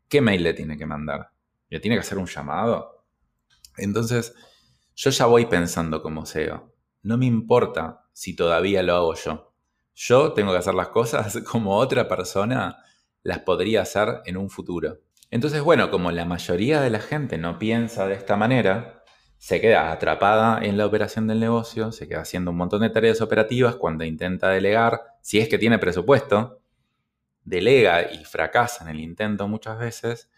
¿Qué 0.09 0.19
mail 0.19 0.43
le 0.43 0.53
tiene 0.53 0.77
que 0.77 0.85
mandar? 0.85 1.31
¿Le 1.69 1.79
tiene 1.79 1.95
que 1.95 2.01
hacer 2.01 2.17
un 2.17 2.27
llamado? 2.27 3.05
Entonces, 3.77 4.33
yo 4.95 5.09
ya 5.09 5.25
voy 5.25 5.45
pensando 5.45 6.01
como 6.01 6.25
SEO. 6.25 6.72
No 7.03 7.17
me 7.17 7.25
importa 7.25 8.05
si 8.13 8.35
todavía 8.35 8.81
lo 8.81 8.95
hago 8.95 9.13
yo. 9.15 9.53
Yo 9.93 10.33
tengo 10.33 10.51
que 10.51 10.57
hacer 10.57 10.73
las 10.73 10.87
cosas 10.87 11.37
como 11.51 11.77
otra 11.77 12.07
persona 12.07 12.77
las 13.21 13.39
podría 13.39 13.81
hacer 13.81 14.21
en 14.25 14.37
un 14.37 14.49
futuro. 14.49 14.99
Entonces, 15.29 15.61
bueno, 15.61 15.89
como 15.91 16.11
la 16.11 16.25
mayoría 16.25 16.81
de 16.81 16.89
la 16.89 16.99
gente 16.99 17.37
no 17.37 17.59
piensa 17.59 18.07
de 18.07 18.15
esta 18.15 18.35
manera, 18.35 19.03
se 19.37 19.59
queda 19.59 19.91
atrapada 19.91 20.63
en 20.63 20.77
la 20.77 20.85
operación 20.85 21.27
del 21.27 21.39
negocio, 21.39 21.91
se 21.91 22.07
queda 22.07 22.21
haciendo 22.21 22.51
un 22.51 22.57
montón 22.57 22.81
de 22.81 22.89
tareas 22.89 23.19
operativas 23.19 23.75
cuando 23.75 24.05
intenta 24.05 24.49
delegar, 24.49 25.01
si 25.21 25.39
es 25.39 25.49
que 25.49 25.57
tiene 25.57 25.79
presupuesto, 25.79 26.61
delega 27.43 28.13
y 28.13 28.23
fracasa 28.23 28.85
en 28.85 28.91
el 28.91 29.01
intento 29.01 29.47
muchas 29.47 29.79
veces, 29.79 30.29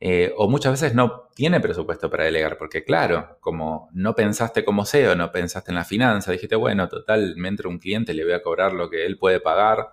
eh, 0.00 0.32
o 0.36 0.48
muchas 0.48 0.72
veces 0.72 0.94
no 0.94 1.28
tiene 1.34 1.60
presupuesto 1.60 2.08
para 2.08 2.24
delegar, 2.24 2.56
porque 2.56 2.84
claro, 2.84 3.38
como 3.40 3.88
no 3.92 4.14
pensaste 4.14 4.64
como 4.64 4.84
SEO, 4.84 5.16
no 5.16 5.32
pensaste 5.32 5.72
en 5.72 5.76
la 5.76 5.84
finanza, 5.84 6.30
dijiste, 6.30 6.54
bueno, 6.54 6.88
total, 6.88 7.34
me 7.36 7.48
entra 7.48 7.68
un 7.68 7.78
cliente, 7.78 8.14
le 8.14 8.24
voy 8.24 8.34
a 8.34 8.42
cobrar 8.42 8.72
lo 8.72 8.88
que 8.88 9.06
él 9.06 9.18
puede 9.18 9.40
pagar, 9.40 9.88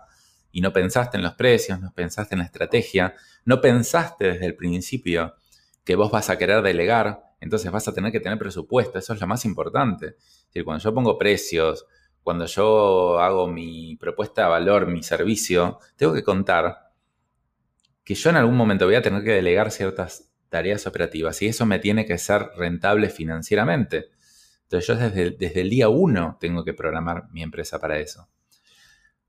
y 0.52 0.62
no 0.62 0.72
pensaste 0.72 1.18
en 1.18 1.24
los 1.24 1.34
precios, 1.34 1.82
no 1.82 1.92
pensaste 1.94 2.36
en 2.36 2.40
la 2.40 2.46
estrategia, 2.46 3.14
no 3.44 3.60
pensaste 3.60 4.32
desde 4.32 4.46
el 4.46 4.56
principio 4.56 5.36
que 5.84 5.96
vos 5.96 6.10
vas 6.12 6.30
a 6.30 6.38
querer 6.38 6.62
delegar, 6.62 7.24
entonces 7.42 7.70
vas 7.72 7.88
a 7.88 7.94
tener 7.94 8.12
que 8.12 8.22
tener 8.22 8.38
presupuesto, 8.38 8.98
eso 8.98 9.14
es 9.14 9.20
lo 9.20 9.28
más 9.28 9.44
importante. 9.44 10.16
Decir, 10.48 10.64
cuando 10.64 10.82
yo 10.82 10.94
pongo 10.94 11.18
precios, 11.18 11.86
cuando 12.24 12.46
yo 12.46 13.20
hago 13.20 13.48
mi 13.48 13.98
propuesta 13.98 14.44
de 14.44 14.48
valor, 14.48 14.88
mi 14.88 15.04
servicio, 15.04 15.80
tengo 15.98 16.14
que 16.14 16.24
contar 16.24 16.85
que 18.06 18.16
yo 18.16 18.30
en 18.30 18.38
algún 18.38 18.56
momento 18.56 18.86
voy 18.86 18.96
a 18.96 19.02
tener 19.02 19.24
que 19.24 19.32
delegar 19.32 19.72
ciertas 19.72 20.32
tareas 20.50 20.88
operativas 20.88 21.42
y 21.42 21.48
eso 21.48 21.66
me 21.66 21.80
tiene 21.80 22.06
que 22.06 22.18
ser 22.18 22.52
rentable 22.56 23.10
financieramente. 23.10 24.12
Entonces 24.64 24.88
yo 24.88 24.96
desde, 24.96 25.32
desde 25.32 25.62
el 25.62 25.70
día 25.70 25.90
uno 25.90 26.38
tengo 26.40 26.64
que 26.64 26.74
programar 26.74 27.30
mi 27.32 27.44
empresa 27.44 27.80
para 27.80 28.00
eso. 28.00 28.30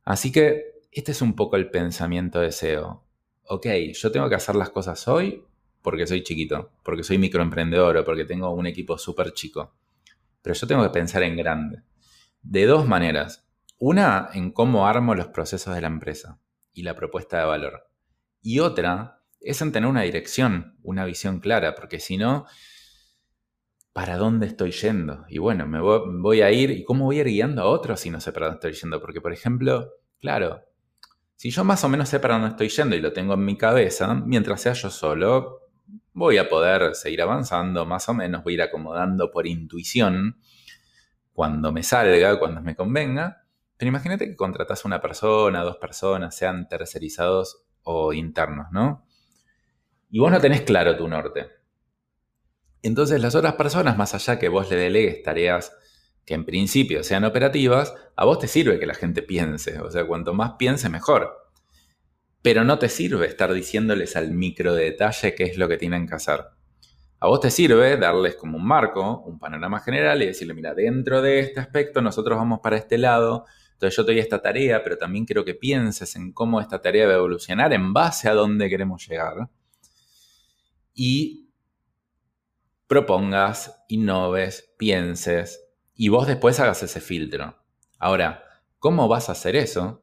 Así 0.04 0.30
que 0.30 0.76
este 0.92 1.12
es 1.12 1.23
un 1.23 1.35
poco 1.35 1.56
el 1.56 1.71
pensamiento 1.71 2.40
de 2.40 2.52
SEO. 2.52 3.02
Ok, 3.49 3.66
yo 3.95 4.12
tengo 4.12 4.28
que 4.28 4.35
hacer 4.35 4.54
las 4.54 4.71
cosas 4.71 5.09
hoy 5.09 5.42
porque 5.83 6.06
soy 6.06 6.23
chiquito, 6.23 6.73
porque 6.83 7.02
soy 7.02 7.16
microemprendedor 7.16 7.97
o 7.97 8.04
porque 8.04 8.25
tengo 8.25 8.50
un 8.50 8.66
equipo 8.66 8.99
súper 8.99 9.33
chico. 9.33 9.75
Pero 10.42 10.54
yo 10.54 10.66
tengo 10.66 10.83
que 10.83 10.90
pensar 10.90 11.23
en 11.23 11.37
grande. 11.37 11.83
De 12.42 12.66
dos 12.66 12.87
maneras. 12.87 13.47
Una, 13.78 14.30
en 14.35 14.52
cómo 14.52 14.87
armo 14.87 15.14
los 15.14 15.28
procesos 15.28 15.75
de 15.75 15.80
la 15.80 15.87
empresa 15.87 16.40
y 16.73 16.83
la 16.83 16.95
propuesta 16.95 17.38
de 17.38 17.45
valor. 17.47 17.88
Y 18.47 18.61
otra 18.61 19.25
es 19.41 19.61
en 19.61 19.73
tener 19.73 19.91
una 19.91 20.03
dirección, 20.03 20.79
una 20.85 21.05
visión 21.05 21.41
clara, 21.41 21.75
porque 21.75 21.99
si 21.99 22.17
no, 22.17 22.47
¿para 23.93 24.19
dónde 24.19 24.47
estoy 24.47 24.71
yendo? 24.71 25.25
Y 25.29 25.38
bueno, 25.38 25.67
me 25.67 25.81
voy, 25.81 26.43
a 26.43 26.53
ir, 26.53 26.71
¿y 26.71 26.85
cómo 26.85 27.07
voy 27.07 27.19
a 27.19 27.23
ir 27.23 27.26
guiando 27.26 27.62
a 27.62 27.67
otros 27.67 27.99
si 27.99 28.09
no 28.09 28.21
sé 28.21 28.31
para 28.31 28.47
dónde 28.47 28.59
estoy 28.59 28.81
yendo? 28.81 29.00
Porque, 29.00 29.21
por 29.21 29.33
ejemplo, 29.33 29.95
claro, 30.21 30.62
si 31.35 31.50
yo 31.50 31.65
más 31.65 31.83
o 31.83 31.88
menos 31.88 32.09
sé 32.09 32.21
para 32.21 32.35
dónde 32.35 32.50
estoy 32.50 32.69
yendo 32.69 32.95
y 32.95 33.00
lo 33.00 33.12
tengo 33.12 33.35
en 33.35 33.45
mi 33.45 33.59
cabeza, 33.59 34.15
mientras 34.15 34.61
sea 34.61 34.75
yo 34.75 34.91
solo, 34.91 35.62
voy 36.12 36.38
a 36.38 36.49
poder 36.49 36.95
seguir 36.95 37.23
avanzando, 37.23 37.85
más 37.85 38.09
o 38.09 38.15
menos 38.15 38.45
voy 38.45 38.53
a 38.53 38.55
ir 38.55 38.62
acomodando 38.62 39.33
por 39.33 39.49
intuición 39.49 40.38
cuando 41.33 41.73
me 41.73 41.83
salga, 41.83 42.38
cuando 42.38 42.62
me 42.62 42.76
convenga. 42.76 43.45
Pero 43.76 43.88
imagínate 43.88 44.29
que 44.29 44.37
contratas 44.37 44.85
a 44.85 44.88
una 44.88 45.00
persona, 45.00 45.65
dos 45.65 45.79
personas, 45.79 46.37
sean 46.37 46.69
tercerizados 46.69 47.65
o 47.87 48.12
internos, 48.12 48.66
¿no? 48.73 49.07
Y 50.11 50.19
vos 50.19 50.31
no 50.31 50.40
tenés 50.40 50.62
claro 50.62 50.97
tu 50.97 51.09
norte. 51.09 51.49
Entonces 52.83 53.21
las 53.21 53.35
otras 53.35 53.55
personas, 53.55 53.97
más 53.97 54.14
allá 54.14 54.38
que 54.38 54.49
vos 54.49 54.69
le 54.71 54.76
delegues 54.76 55.23
tareas 55.23 55.73
que 56.25 56.35
en 56.35 56.45
principio 56.45 57.05
sean 57.05 57.25
operativas, 57.25 57.95
a 58.16 58.25
vos 58.25 58.40
te 58.40 58.49
sirve 58.49 58.81
que 58.81 58.87
la 58.87 58.95
gente 58.95 59.23
piense. 59.23 59.81
O 59.81 59.90
sea, 59.90 60.05
cuanto 60.05 60.35
más 60.35 60.55
piense, 60.59 60.88
mejor. 60.88 61.33
Pero 62.43 62.64
no 62.64 62.78
te 62.78 62.88
sirve 62.88 63.26
estar 63.26 63.52
diciéndoles 63.52 64.16
al 64.16 64.33
micro 64.33 64.75
detalle 64.75 65.37
qué 65.37 65.45
es 65.45 65.57
lo 65.57 65.69
que 65.69 65.76
tienen 65.76 66.09
que 66.09 66.16
hacer. 66.16 66.40
A 67.21 67.28
vos 67.28 67.40
te 67.40 67.52
sirve 67.52 67.97
darles 67.97 68.35
como 68.35 68.59
un 68.59 68.66
marco, 68.66 69.21
un 69.21 69.38
panorama 69.38 69.78
general 69.78 70.23
y 70.23 70.26
decirle, 70.26 70.55
mira, 70.55 70.75
dentro 70.75 71.23
de 71.23 71.38
este 71.38 71.61
aspecto 71.61 72.02
nosotros 72.02 72.37
vamos 72.37 72.59
para 72.61 72.76
este 72.76 72.99
lado, 72.99 73.47
entonces 73.76 73.95
yo 73.95 74.06
te 74.06 74.12
doy 74.12 74.21
esta 74.21 74.40
tarea, 74.40 74.83
pero 74.83 74.97
también 74.97 75.26
quiero 75.26 75.45
que 75.45 75.54
pienses 75.54 76.16
en 76.16 76.33
cómo 76.33 76.62
esta 76.62 76.80
tarea 76.80 77.06
va 77.06 77.12
a 77.12 77.16
evolucionar 77.16 77.75
en 77.75 77.92
base 77.92 78.26
a 78.26 78.33
dónde 78.33 78.71
queremos 78.71 79.06
llegar. 79.06 79.50
Y 80.95 81.50
propongas, 82.87 83.85
innoves, 83.88 84.73
pienses, 84.78 85.62
y 85.95 86.09
vos 86.09 86.26
después 86.26 86.59
hagas 86.59 86.83
ese 86.83 87.02
filtro. 87.02 87.54
Ahora, 87.99 88.45
¿cómo 88.78 89.09
vas 89.09 89.28
a 89.28 89.33
hacer 89.33 89.56
eso 89.56 90.02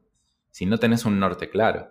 si 0.52 0.66
no 0.66 0.78
tenés 0.78 1.04
un 1.04 1.18
norte 1.18 1.50
claro? 1.50 1.90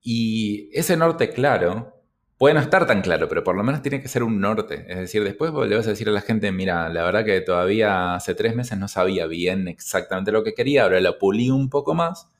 Y 0.00 0.76
ese 0.76 0.96
norte 0.96 1.30
claro 1.30 1.99
puede 2.40 2.54
no 2.54 2.60
estar 2.60 2.86
tan 2.86 3.02
claro, 3.02 3.28
pero 3.28 3.44
por 3.44 3.54
lo 3.54 3.62
menos 3.62 3.82
tiene 3.82 4.00
que 4.00 4.08
ser 4.08 4.22
un 4.22 4.40
norte. 4.40 4.86
Es 4.88 4.96
decir, 4.96 5.22
después 5.22 5.52
le 5.52 5.76
vas 5.76 5.86
a 5.86 5.90
decir 5.90 6.08
a 6.08 6.10
la 6.10 6.22
gente, 6.22 6.50
mira, 6.52 6.88
la 6.88 7.04
verdad 7.04 7.22
que 7.22 7.38
todavía 7.42 8.14
hace 8.14 8.34
tres 8.34 8.56
meses 8.56 8.78
no 8.78 8.88
sabía 8.88 9.26
bien 9.26 9.68
exactamente 9.68 10.32
lo 10.32 10.42
que 10.42 10.54
quería, 10.54 10.84
ahora 10.84 11.00
lo 11.00 11.18
pulí 11.18 11.50
un 11.50 11.68
poco 11.68 11.92
más 11.92 12.30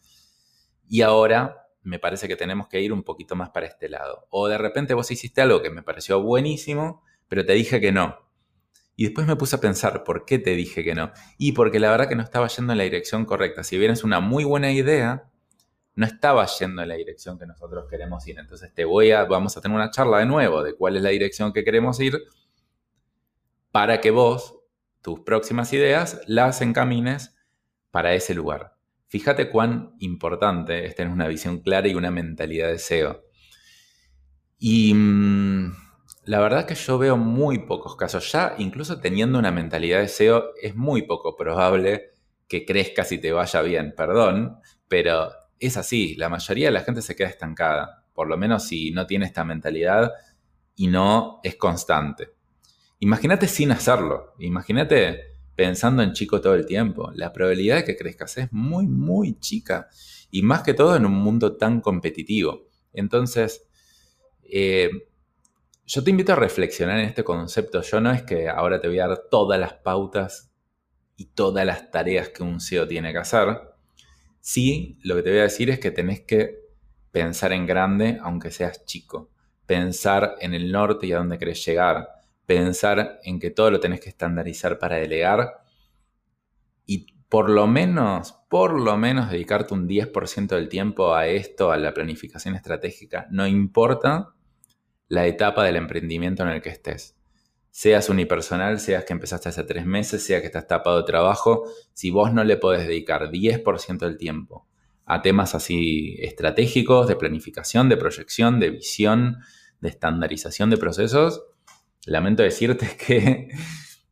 y 0.88 1.02
ahora 1.02 1.66
me 1.82 1.98
parece 1.98 2.28
que 2.28 2.36
tenemos 2.36 2.66
que 2.68 2.80
ir 2.80 2.94
un 2.94 3.02
poquito 3.02 3.36
más 3.36 3.50
para 3.50 3.66
este 3.66 3.90
lado. 3.90 4.26
O 4.30 4.48
de 4.48 4.56
repente 4.56 4.94
vos 4.94 5.10
hiciste 5.10 5.42
algo 5.42 5.60
que 5.60 5.68
me 5.68 5.82
pareció 5.82 6.22
buenísimo, 6.22 7.02
pero 7.28 7.44
te 7.44 7.52
dije 7.52 7.78
que 7.78 7.92
no. 7.92 8.16
Y 8.96 9.04
después 9.04 9.26
me 9.26 9.36
puse 9.36 9.56
a 9.56 9.60
pensar, 9.60 10.02
¿por 10.02 10.24
qué 10.24 10.38
te 10.38 10.56
dije 10.56 10.82
que 10.82 10.94
no? 10.94 11.12
Y 11.36 11.52
porque 11.52 11.78
la 11.78 11.90
verdad 11.90 12.08
que 12.08 12.16
no 12.16 12.22
estaba 12.22 12.48
yendo 12.48 12.72
en 12.72 12.78
la 12.78 12.84
dirección 12.84 13.26
correcta. 13.26 13.64
Si 13.64 13.76
bien 13.76 13.90
es 13.90 14.02
una 14.02 14.20
muy 14.20 14.44
buena 14.44 14.72
idea, 14.72 15.29
no 16.00 16.06
estaba 16.06 16.46
yendo 16.46 16.80
en 16.80 16.88
la 16.88 16.94
dirección 16.94 17.38
que 17.38 17.44
nosotros 17.44 17.84
queremos 17.90 18.26
ir. 18.26 18.38
Entonces 18.38 18.72
te 18.72 18.86
voy 18.86 19.10
a, 19.10 19.24
vamos 19.24 19.54
a 19.58 19.60
tener 19.60 19.76
una 19.76 19.90
charla 19.90 20.16
de 20.20 20.24
nuevo 20.24 20.62
de 20.62 20.74
cuál 20.74 20.96
es 20.96 21.02
la 21.02 21.10
dirección 21.10 21.52
que 21.52 21.62
queremos 21.62 22.00
ir 22.00 22.18
para 23.70 24.00
que 24.00 24.10
vos, 24.10 24.60
tus 25.02 25.20
próximas 25.20 25.74
ideas, 25.74 26.22
las 26.26 26.62
encamines 26.62 27.36
para 27.90 28.14
ese 28.14 28.34
lugar. 28.34 28.78
Fíjate 29.08 29.50
cuán 29.50 29.94
importante 29.98 30.86
es 30.86 30.94
tener 30.94 31.12
una 31.12 31.28
visión 31.28 31.60
clara 31.60 31.86
y 31.86 31.94
una 31.94 32.10
mentalidad 32.10 32.68
de 32.68 32.78
SEO. 32.78 33.22
Y 34.58 34.94
mm, 34.94 35.74
la 36.24 36.40
verdad 36.40 36.64
que 36.64 36.76
yo 36.76 36.96
veo 36.96 37.18
muy 37.18 37.66
pocos 37.66 37.94
casos. 37.94 38.32
Ya, 38.32 38.54
incluso 38.56 39.02
teniendo 39.02 39.38
una 39.38 39.50
mentalidad 39.50 40.00
de 40.00 40.08
SEO, 40.08 40.54
es 40.62 40.74
muy 40.74 41.02
poco 41.02 41.36
probable 41.36 42.14
que 42.48 42.64
crezcas 42.64 43.12
y 43.12 43.18
te 43.18 43.32
vaya 43.32 43.60
bien. 43.60 43.92
Perdón, 43.94 44.60
pero 44.88 45.30
es 45.60 45.76
así. 45.76 46.16
La 46.16 46.28
mayoría 46.28 46.66
de 46.66 46.72
la 46.72 46.80
gente 46.80 47.02
se 47.02 47.14
queda 47.14 47.28
estancada. 47.28 48.04
Por 48.12 48.28
lo 48.28 48.36
menos 48.36 48.64
si 48.64 48.90
no 48.90 49.06
tiene 49.06 49.26
esta 49.26 49.44
mentalidad 49.44 50.10
y 50.74 50.88
no 50.88 51.40
es 51.44 51.56
constante. 51.56 52.30
Imagínate 52.98 53.46
sin 53.46 53.70
hacerlo. 53.70 54.34
Imagínate 54.38 55.36
pensando 55.54 56.02
en 56.02 56.12
chico 56.12 56.40
todo 56.40 56.54
el 56.54 56.66
tiempo. 56.66 57.10
La 57.14 57.32
probabilidad 57.32 57.76
de 57.76 57.84
que 57.84 57.96
crezcas 57.96 58.38
es 58.38 58.52
muy, 58.52 58.86
muy 58.86 59.38
chica. 59.38 59.88
Y 60.30 60.42
más 60.42 60.62
que 60.62 60.74
todo 60.74 60.96
en 60.96 61.04
un 61.04 61.14
mundo 61.14 61.56
tan 61.56 61.80
competitivo. 61.80 62.68
Entonces, 62.92 63.66
eh, 64.42 64.90
yo 65.86 66.04
te 66.04 66.10
invito 66.10 66.32
a 66.32 66.36
reflexionar 66.36 66.98
en 66.98 67.06
este 67.06 67.24
concepto. 67.24 67.82
Yo 67.82 68.00
no 68.00 68.10
es 68.10 68.22
que 68.22 68.48
ahora 68.48 68.80
te 68.80 68.88
voy 68.88 69.00
a 69.00 69.08
dar 69.08 69.22
todas 69.30 69.58
las 69.60 69.74
pautas 69.74 70.50
y 71.16 71.26
todas 71.26 71.66
las 71.66 71.90
tareas 71.90 72.30
que 72.30 72.42
un 72.42 72.60
CEO 72.60 72.88
tiene 72.88 73.12
que 73.12 73.18
hacer. 73.18 73.69
Sí, 74.40 74.98
lo 75.02 75.16
que 75.16 75.22
te 75.22 75.30
voy 75.30 75.38
a 75.40 75.42
decir 75.44 75.70
es 75.70 75.78
que 75.78 75.90
tenés 75.90 76.20
que 76.22 76.58
pensar 77.12 77.52
en 77.52 77.66
grande 77.66 78.18
aunque 78.22 78.50
seas 78.50 78.84
chico. 78.84 79.30
pensar 79.66 80.36
en 80.40 80.54
el 80.54 80.72
norte 80.72 81.06
y 81.06 81.12
a 81.12 81.18
dónde 81.18 81.38
querés 81.38 81.64
llegar, 81.64 82.08
pensar 82.46 83.20
en 83.22 83.38
que 83.38 83.50
todo 83.52 83.70
lo 83.70 83.78
tenés 83.80 84.00
que 84.00 84.08
estandarizar 84.08 84.78
para 84.80 84.96
delegar 84.96 85.62
y 86.86 87.06
por 87.28 87.48
lo 87.50 87.68
menos, 87.68 88.32
por 88.48 88.80
lo 88.80 88.96
menos 88.96 89.30
dedicarte 89.30 89.74
un 89.74 89.86
10% 89.86 90.56
del 90.56 90.68
tiempo 90.68 91.14
a 91.14 91.28
esto, 91.28 91.70
a 91.70 91.76
la 91.76 91.94
planificación 91.94 92.56
estratégica, 92.56 93.28
no 93.30 93.46
importa 93.46 94.34
la 95.08 95.26
etapa 95.26 95.64
del 95.64 95.76
emprendimiento 95.76 96.42
en 96.42 96.50
el 96.50 96.62
que 96.62 96.70
estés. 96.70 97.19
Seas 97.70 98.08
unipersonal, 98.08 98.80
seas 98.80 99.04
que 99.04 99.12
empezaste 99.12 99.48
hace 99.48 99.64
tres 99.64 99.86
meses, 99.86 100.24
sea 100.24 100.40
que 100.40 100.46
estás 100.46 100.66
tapado 100.66 100.98
de 100.98 101.04
trabajo, 101.04 101.64
si 101.92 102.10
vos 102.10 102.32
no 102.32 102.42
le 102.44 102.56
podés 102.56 102.86
dedicar 102.86 103.30
10% 103.30 103.98
del 103.98 104.16
tiempo 104.16 104.66
a 105.06 105.22
temas 105.22 105.56
así 105.56 106.16
estratégicos, 106.20 107.08
de 107.08 107.16
planificación, 107.16 107.88
de 107.88 107.96
proyección, 107.96 108.60
de 108.60 108.70
visión, 108.70 109.38
de 109.80 109.88
estandarización 109.88 110.70
de 110.70 110.76
procesos, 110.76 111.42
lamento 112.06 112.44
decirte 112.44 112.96
que 113.06 113.48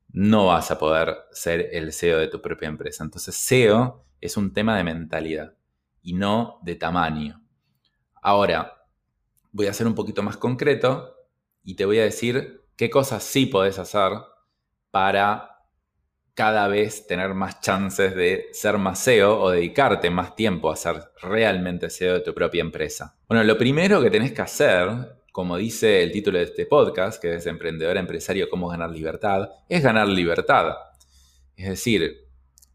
no 0.09 0.47
vas 0.47 0.73
a 0.73 0.79
poder 0.79 1.17
ser 1.31 1.69
el 1.73 1.93
CEO 1.93 2.19
de 2.19 2.27
tu 2.27 2.43
propia 2.43 2.69
empresa. 2.69 3.05
Entonces, 3.05 3.37
CEO 3.37 4.05
es 4.21 4.37
un 4.37 4.53
tema 4.53 4.77
de 4.77 4.83
mentalidad 4.85 5.55
y 6.03 6.15
no 6.15 6.59
de 6.63 6.75
tamaño. 6.75 7.45
Ahora, 8.21 8.85
voy 9.53 9.67
a 9.67 9.73
ser 9.73 9.87
un 9.87 9.95
poquito 9.95 10.25
más 10.25 10.37
concreto 10.37 11.15
y 11.63 11.77
te 11.77 11.85
voy 11.85 12.01
a 12.01 12.05
decir 12.05 12.58
qué 12.79 12.89
cosas 12.89 13.23
sí 13.23 13.45
podés 13.45 13.79
hacer 13.79 14.13
para 14.91 15.51
cada 16.33 16.69
vez 16.69 17.07
tener 17.07 17.35
más 17.35 17.61
chances 17.61 18.15
de 18.15 18.47
ser 18.53 18.79
más 18.79 19.05
CEO 19.05 19.39
o 19.39 19.51
dedicarte 19.51 20.09
más 20.09 20.35
tiempo 20.35 20.71
a 20.71 20.77
ser 20.77 21.03
realmente 21.21 21.91
CEO 21.91 22.15
de 22.15 22.21
tu 22.21 22.33
propia 22.33 22.63
empresa. 22.63 23.19
Bueno, 23.29 23.45
lo 23.45 23.59
primero 23.59 24.01
que 24.01 24.11
tenés 24.11 24.33
que 24.33 24.41
hacer 24.41 25.19
como 25.39 25.57
dice 25.57 26.03
el 26.03 26.11
título 26.11 26.39
de 26.39 26.47
este 26.47 26.67
podcast, 26.67 27.23
que 27.23 27.37
es 27.37 27.47
Emprendedor 27.47 27.97
Empresario, 27.97 28.51
cómo 28.51 28.67
ganar 28.67 28.91
libertad, 28.91 29.49
es 29.69 29.85
ganar 29.85 30.09
libertad. 30.09 30.75
Es 31.55 31.69
decir, 31.69 32.27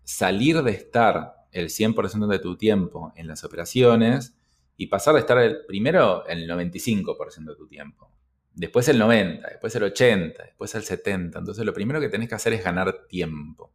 salir 0.06 0.64
de 0.64 0.72
estar 0.72 1.34
el 1.52 1.68
100% 1.68 2.26
de 2.26 2.40
tu 2.40 2.56
tiempo 2.56 3.12
en 3.18 3.28
las 3.28 3.44
operaciones 3.44 4.38
y 4.78 4.88
pasar 4.88 5.16
de 5.16 5.20
estar 5.20 5.40
el, 5.40 5.66
primero 5.66 6.26
el 6.26 6.50
95% 6.50 7.50
de 7.50 7.56
tu 7.58 7.68
tiempo, 7.68 8.10
después 8.54 8.88
el 8.90 9.00
90%, 9.02 9.42
después 9.50 9.76
el 9.76 9.84
80%, 9.84 10.38
después 10.38 10.76
el 10.76 10.84
70%. 10.84 11.38
Entonces 11.38 11.66
lo 11.66 11.74
primero 11.74 12.00
que 12.00 12.10
tenés 12.10 12.30
que 12.30 12.36
hacer 12.36 12.54
es 12.54 12.64
ganar 12.64 13.08
tiempo. 13.08 13.74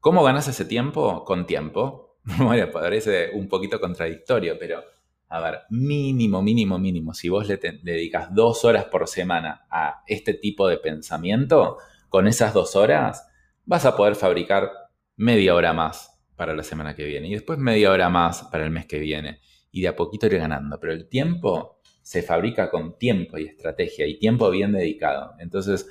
¿Cómo 0.00 0.22
ganas 0.22 0.48
ese 0.48 0.64
tiempo? 0.64 1.24
Con 1.24 1.46
tiempo. 1.46 2.18
Bueno, 2.38 2.70
parece 2.70 3.32
un 3.34 3.48
poquito 3.48 3.78
contradictorio, 3.78 4.56
pero 4.58 4.82
a 5.28 5.40
ver, 5.40 5.60
mínimo, 5.70 6.42
mínimo, 6.42 6.78
mínimo, 6.78 7.12
si 7.12 7.28
vos 7.28 7.48
le, 7.48 7.58
dedicas 7.58 8.34
dos 8.34 8.64
horas 8.64 8.84
por 8.84 9.06
semana 9.08 9.66
a 9.68 10.02
este 10.06 10.34
tipo 10.34 10.68
de 10.68 10.78
pensamiento, 10.78 11.78
con 12.08 12.26
esas 12.26 12.54
dos 12.54 12.76
horas 12.76 13.26
vas 13.64 13.84
a 13.84 13.96
poder 13.96 14.14
fabricar 14.14 14.70
media 15.16 15.54
hora 15.54 15.72
más 15.72 16.22
para 16.36 16.54
la 16.54 16.62
semana 16.62 16.94
que 16.94 17.04
viene 17.04 17.28
y 17.28 17.32
después 17.32 17.58
media 17.58 17.90
hora 17.90 18.08
más 18.08 18.44
para 18.44 18.64
el 18.64 18.70
mes 18.70 18.86
que 18.86 18.98
viene 18.98 19.40
y 19.70 19.82
de 19.82 19.88
a 19.88 19.96
poquito 19.96 20.26
ir 20.26 20.38
ganando. 20.38 20.78
Pero 20.78 20.92
el 20.92 21.08
tiempo 21.08 21.73
se 22.04 22.22
fabrica 22.22 22.70
con 22.70 22.98
tiempo 22.98 23.38
y 23.38 23.46
estrategia 23.46 24.06
y 24.06 24.18
tiempo 24.18 24.50
bien 24.50 24.72
dedicado. 24.72 25.32
Entonces, 25.38 25.88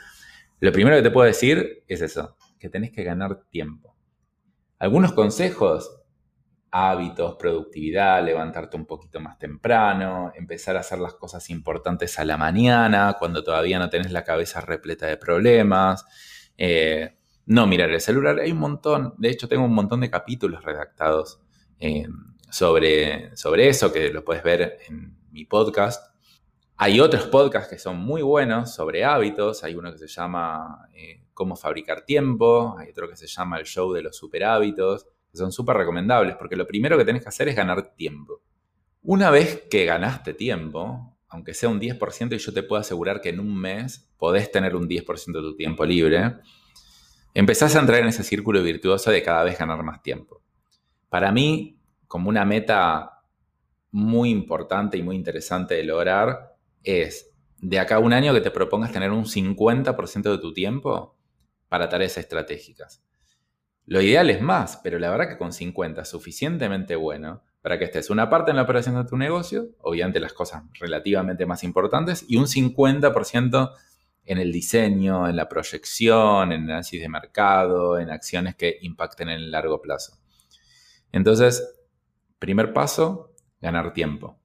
lo 0.59 0.71
primero 0.71 0.95
que 0.95 1.01
te 1.01 1.09
puedo 1.09 1.25
decir 1.25 1.83
es 1.87 2.01
eso, 2.01 2.37
que 2.59 2.69
tenés 2.69 2.91
que 2.91 3.03
ganar 3.03 3.45
tiempo. 3.49 3.95
Algunos 4.77 5.13
consejos 5.13 6.03
hábitos, 6.69 7.35
productividad, 7.35 8.23
levantarte 8.23 8.77
un 8.77 8.85
poquito 8.85 9.19
más 9.19 9.39
temprano, 9.39 10.31
empezar 10.35 10.77
a 10.77 10.81
hacer 10.81 10.99
las 10.99 11.15
cosas 11.15 11.49
importantes 11.49 12.19
a 12.19 12.25
la 12.25 12.37
mañana, 12.37 13.15
cuando 13.17 13.43
todavía 13.43 13.79
no 13.79 13.89
tenés 13.89 14.11
la 14.11 14.23
cabeza 14.23 14.61
repleta 14.61 15.07
de 15.07 15.17
problemas, 15.17 16.05
eh, 16.57 17.17
no 17.47 17.65
mirar 17.65 17.89
el 17.89 18.01
celular. 18.01 18.39
Hay 18.39 18.51
un 18.51 18.59
montón, 18.59 19.15
de 19.17 19.29
hecho 19.29 19.47
tengo 19.47 19.65
un 19.65 19.73
montón 19.73 20.01
de 20.01 20.11
capítulos 20.11 20.63
redactados 20.63 21.41
eh, 21.79 22.05
sobre, 22.51 23.35
sobre 23.35 23.67
eso, 23.67 23.91
que 23.91 24.13
lo 24.13 24.23
puedes 24.23 24.43
ver 24.43 24.77
en 24.87 25.22
mi 25.33 25.45
podcast. 25.45 26.15
Hay 26.77 26.99
otros 26.99 27.25
podcasts 27.25 27.69
que 27.69 27.79
son 27.79 27.97
muy 27.97 28.21
buenos 28.21 28.73
sobre 28.73 29.03
hábitos. 29.03 29.63
Hay 29.63 29.75
uno 29.75 29.91
que 29.91 29.97
se 29.97 30.07
llama 30.07 30.87
eh, 30.93 31.23
Cómo 31.33 31.55
fabricar 31.55 32.05
tiempo. 32.05 32.75
Hay 32.77 32.91
otro 32.91 33.09
que 33.09 33.17
se 33.17 33.27
llama 33.27 33.57
El 33.57 33.65
show 33.65 33.91
de 33.91 34.03
los 34.03 34.15
super 34.15 34.43
hábitos 34.43 35.07
que 35.33 35.39
son 35.39 35.51
súper 35.51 35.75
recomendables, 35.77 36.35
porque 36.35 36.55
lo 36.55 36.67
primero 36.67 36.95
que 36.95 37.05
tenés 37.05 37.23
que 37.23 37.29
hacer 37.29 37.49
es 37.49 37.55
ganar 37.55 37.95
tiempo. 37.95 38.43
Una 39.01 39.31
vez 39.31 39.63
que 39.67 39.83
ganaste 39.83 40.35
tiempo, 40.35 41.17
aunque 41.27 41.55
sea 41.55 41.69
un 41.69 41.79
10%, 41.79 42.35
y 42.35 42.37
yo 42.37 42.53
te 42.53 42.61
puedo 42.61 42.79
asegurar 42.79 43.19
que 43.19 43.29
en 43.29 43.39
un 43.39 43.59
mes 43.59 44.13
podés 44.19 44.51
tener 44.51 44.75
un 44.75 44.87
10% 44.87 45.33
de 45.33 45.41
tu 45.41 45.55
tiempo 45.55 45.85
libre, 45.85 46.35
empezás 47.33 47.75
a 47.75 47.79
entrar 47.79 48.01
en 48.01 48.09
ese 48.09 48.23
círculo 48.23 48.61
virtuoso 48.61 49.09
de 49.09 49.23
cada 49.23 49.43
vez 49.43 49.57
ganar 49.57 49.81
más 49.81 50.03
tiempo. 50.03 50.43
Para 51.09 51.31
mí, 51.31 51.79
como 52.07 52.29
una 52.29 52.45
meta 52.45 53.12
muy 53.93 54.31
importante 54.31 54.97
y 54.97 55.03
muy 55.03 55.15
interesante 55.15 55.75
de 55.75 55.83
lograr, 55.83 56.57
es 56.83 57.31
de 57.59 57.79
acá 57.79 57.95
a 57.95 57.99
un 57.99 58.11
año 58.11 58.33
que 58.33 58.41
te 58.41 58.51
propongas 58.51 58.91
tener 58.91 59.11
un 59.11 59.25
50% 59.25 60.31
de 60.31 60.37
tu 60.39 60.51
tiempo 60.51 61.15
para 61.69 61.87
tareas 61.87 62.17
estratégicas. 62.17 63.03
Lo 63.85 64.01
ideal 64.01 64.29
es 64.31 64.41
más, 64.41 64.79
pero 64.83 64.97
la 64.97 65.11
verdad 65.11 65.29
que 65.29 65.37
con 65.37 65.53
50 65.53 66.01
es 66.01 66.09
suficientemente 66.09 66.95
bueno 66.95 67.43
para 67.61 67.77
que 67.77 67.85
estés 67.85 68.09
una 68.09 68.29
parte 68.29 68.49
en 68.49 68.57
la 68.57 68.63
operación 68.63 68.95
de 68.95 69.07
tu 69.07 69.15
negocio, 69.15 69.69
obviamente 69.79 70.19
las 70.19 70.33
cosas 70.33 70.63
relativamente 70.79 71.45
más 71.45 71.63
importantes, 71.63 72.25
y 72.27 72.37
un 72.37 72.47
50% 72.47 73.73
en 74.25 74.37
el 74.39 74.51
diseño, 74.51 75.29
en 75.29 75.35
la 75.35 75.47
proyección, 75.47 76.51
en 76.51 76.63
análisis 76.63 76.99
de 76.99 77.09
mercado, 77.09 77.99
en 77.99 78.09
acciones 78.09 78.55
que 78.55 78.79
impacten 78.81 79.29
en 79.29 79.35
el 79.35 79.51
largo 79.51 79.81
plazo. 79.81 80.17
Entonces, 81.11 81.63
primer 82.39 82.73
paso, 82.73 83.32
ganar 83.63 83.93
tiempo. 83.93 84.37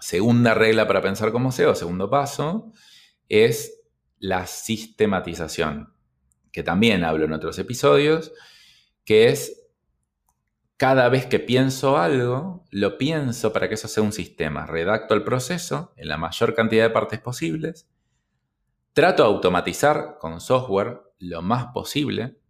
Segunda 0.00 0.54
regla 0.54 0.88
para 0.88 1.02
pensar 1.02 1.30
como 1.30 1.52
SEO, 1.52 1.76
segundo 1.76 2.10
paso, 2.10 2.72
es 3.28 3.84
la 4.18 4.46
sistematización 4.46 5.94
que 6.50 6.62
también 6.62 7.04
hablo 7.04 7.24
en 7.24 7.32
otros 7.32 7.58
episodios, 7.58 8.32
que 9.04 9.28
es 9.28 9.70
cada 10.76 11.08
vez 11.08 11.26
que 11.26 11.38
pienso 11.38 11.96
algo, 11.98 12.64
lo 12.70 12.98
pienso 12.98 13.52
para 13.52 13.68
que 13.68 13.74
eso 13.74 13.88
sea 13.88 14.02
un 14.02 14.12
sistema. 14.12 14.66
Redacto 14.66 15.14
el 15.14 15.24
proceso 15.24 15.92
en 15.96 16.08
la 16.08 16.18
mayor 16.18 16.54
cantidad 16.54 16.84
de 16.84 16.90
partes 16.90 17.20
posibles, 17.20 17.88
trato 18.92 19.22
de 19.22 19.28
automatizar 19.28 20.18
con 20.18 20.40
software 20.40 21.00
lo 21.18 21.40
más 21.40 21.66
posible 21.72 22.41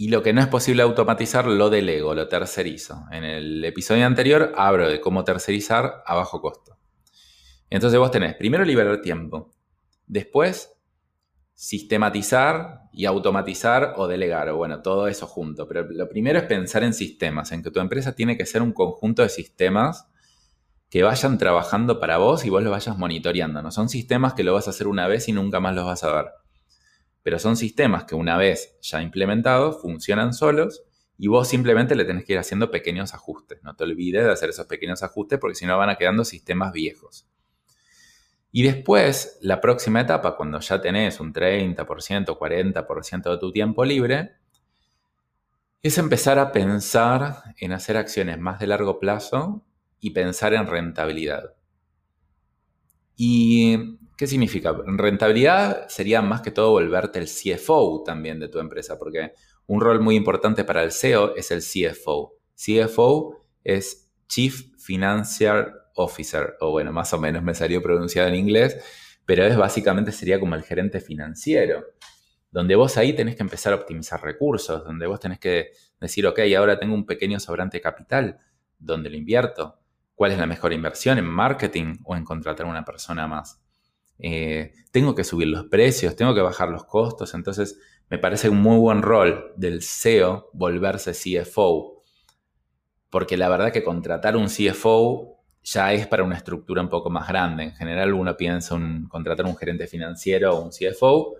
y 0.00 0.08
lo 0.08 0.22
que 0.22 0.32
no 0.32 0.40
es 0.40 0.46
posible 0.46 0.80
automatizar 0.80 1.44
lo 1.46 1.68
delego, 1.68 2.14
lo 2.14 2.26
tercerizo. 2.26 3.04
En 3.10 3.22
el 3.22 3.62
episodio 3.62 4.06
anterior 4.06 4.50
hablo 4.56 4.88
de 4.88 4.98
cómo 4.98 5.24
tercerizar 5.24 6.02
a 6.06 6.14
bajo 6.14 6.40
costo. 6.40 6.78
Entonces 7.68 7.98
vos 7.98 8.10
tenés 8.10 8.34
primero 8.34 8.64
liberar 8.64 9.02
tiempo, 9.02 9.52
después 10.06 10.72
sistematizar 11.52 12.84
y 12.94 13.04
automatizar 13.04 13.92
o 13.98 14.08
delegar, 14.08 14.48
o 14.48 14.56
bueno, 14.56 14.80
todo 14.80 15.06
eso 15.06 15.26
junto. 15.26 15.68
Pero 15.68 15.82
lo 15.90 16.08
primero 16.08 16.38
es 16.38 16.46
pensar 16.46 16.82
en 16.82 16.94
sistemas, 16.94 17.52
en 17.52 17.62
que 17.62 17.70
tu 17.70 17.78
empresa 17.78 18.14
tiene 18.14 18.38
que 18.38 18.46
ser 18.46 18.62
un 18.62 18.72
conjunto 18.72 19.20
de 19.20 19.28
sistemas 19.28 20.08
que 20.88 21.02
vayan 21.02 21.36
trabajando 21.36 22.00
para 22.00 22.16
vos 22.16 22.46
y 22.46 22.48
vos 22.48 22.62
los 22.62 22.72
vayas 22.72 22.96
monitoreando. 22.96 23.60
No 23.60 23.70
son 23.70 23.90
sistemas 23.90 24.32
que 24.32 24.44
lo 24.44 24.54
vas 24.54 24.66
a 24.66 24.70
hacer 24.70 24.86
una 24.86 25.08
vez 25.08 25.28
y 25.28 25.32
nunca 25.32 25.60
más 25.60 25.74
los 25.74 25.84
vas 25.84 26.04
a 26.04 26.10
ver. 26.10 26.39
Pero 27.22 27.38
son 27.38 27.56
sistemas 27.56 28.04
que 28.04 28.14
una 28.14 28.36
vez 28.36 28.78
ya 28.80 29.02
implementados 29.02 29.80
funcionan 29.82 30.32
solos 30.32 30.82
y 31.18 31.28
vos 31.28 31.48
simplemente 31.48 31.94
le 31.94 32.04
tenés 32.04 32.24
que 32.24 32.32
ir 32.32 32.38
haciendo 32.38 32.70
pequeños 32.70 33.12
ajustes. 33.12 33.62
No 33.62 33.76
te 33.76 33.84
olvides 33.84 34.24
de 34.24 34.32
hacer 34.32 34.48
esos 34.48 34.66
pequeños 34.66 35.02
ajustes 35.02 35.38
porque 35.38 35.54
si 35.54 35.66
no 35.66 35.76
van 35.76 35.90
a 35.90 35.96
quedando 35.96 36.24
sistemas 36.24 36.72
viejos. 36.72 37.26
Y 38.52 38.62
después, 38.62 39.38
la 39.42 39.60
próxima 39.60 40.00
etapa, 40.00 40.36
cuando 40.36 40.58
ya 40.60 40.80
tenés 40.80 41.20
un 41.20 41.32
30%, 41.32 42.36
40% 42.36 43.30
de 43.30 43.38
tu 43.38 43.52
tiempo 43.52 43.84
libre, 43.84 44.32
es 45.82 45.98
empezar 45.98 46.38
a 46.38 46.52
pensar 46.52 47.54
en 47.58 47.72
hacer 47.72 47.96
acciones 47.96 48.38
más 48.38 48.58
de 48.58 48.66
largo 48.66 48.98
plazo 48.98 49.64
y 50.00 50.10
pensar 50.10 50.54
en 50.54 50.66
rentabilidad. 50.66 51.54
¿Y 53.16 53.98
qué 54.20 54.26
significa? 54.26 54.76
Rentabilidad 54.84 55.88
sería 55.88 56.20
más 56.20 56.42
que 56.42 56.50
todo 56.50 56.72
volverte 56.72 57.18
el 57.18 57.24
CFO 57.24 58.02
también 58.04 58.38
de 58.38 58.48
tu 58.48 58.58
empresa, 58.58 58.98
porque 58.98 59.32
un 59.66 59.80
rol 59.80 60.00
muy 60.00 60.14
importante 60.14 60.62
para 60.62 60.82
el 60.82 60.92
CEO 60.92 61.34
es 61.36 61.50
el 61.50 61.62
CFO. 61.62 62.34
CFO 62.54 63.34
es 63.64 64.12
Chief 64.28 64.76
Financial 64.76 65.72
Officer, 65.94 66.54
o 66.60 66.70
bueno, 66.70 66.92
más 66.92 67.14
o 67.14 67.18
menos 67.18 67.42
me 67.42 67.54
salió 67.54 67.80
pronunciado 67.80 68.28
en 68.28 68.34
inglés, 68.34 68.76
pero 69.24 69.42
es 69.42 69.56
básicamente 69.56 70.12
sería 70.12 70.38
como 70.38 70.54
el 70.54 70.64
gerente 70.64 71.00
financiero, 71.00 71.82
donde 72.50 72.74
vos 72.74 72.98
ahí 72.98 73.14
tenés 73.14 73.36
que 73.36 73.42
empezar 73.42 73.72
a 73.72 73.76
optimizar 73.76 74.22
recursos, 74.22 74.84
donde 74.84 75.06
vos 75.06 75.18
tenés 75.18 75.38
que 75.38 75.70
decir, 75.98 76.26
ok, 76.26 76.40
ahora 76.58 76.78
tengo 76.78 76.94
un 76.94 77.06
pequeño 77.06 77.40
sobrante 77.40 77.80
capital, 77.80 78.36
¿dónde 78.78 79.08
lo 79.08 79.16
invierto? 79.16 79.78
¿Cuál 80.14 80.32
es 80.32 80.38
la 80.38 80.46
mejor 80.46 80.74
inversión 80.74 81.16
en 81.16 81.24
marketing 81.24 82.00
o 82.04 82.16
en 82.16 82.26
contratar 82.26 82.66
a 82.66 82.68
una 82.68 82.84
persona 82.84 83.26
más? 83.26 83.62
Eh, 84.22 84.72
tengo 84.90 85.14
que 85.14 85.24
subir 85.24 85.48
los 85.48 85.64
precios, 85.64 86.16
tengo 86.16 86.34
que 86.34 86.40
bajar 86.40 86.68
los 86.68 86.84
costos, 86.84 87.34
entonces 87.34 87.78
me 88.08 88.18
parece 88.18 88.48
un 88.48 88.60
muy 88.60 88.78
buen 88.78 89.02
rol 89.02 89.52
del 89.56 89.82
CEO 89.82 90.50
volverse 90.52 91.12
CFO, 91.12 92.02
porque 93.08 93.36
la 93.36 93.48
verdad 93.48 93.72
que 93.72 93.84
contratar 93.84 94.36
un 94.36 94.46
CFO 94.46 95.40
ya 95.62 95.92
es 95.92 96.06
para 96.06 96.22
una 96.22 96.36
estructura 96.36 96.82
un 96.82 96.88
poco 96.88 97.10
más 97.10 97.28
grande. 97.28 97.64
En 97.64 97.74
general 97.74 98.14
uno 98.14 98.36
piensa 98.36 98.76
en 98.76 99.06
contratar 99.08 99.46
un 99.46 99.56
gerente 99.56 99.86
financiero 99.86 100.56
o 100.56 100.64
un 100.64 100.70
CFO 100.70 101.34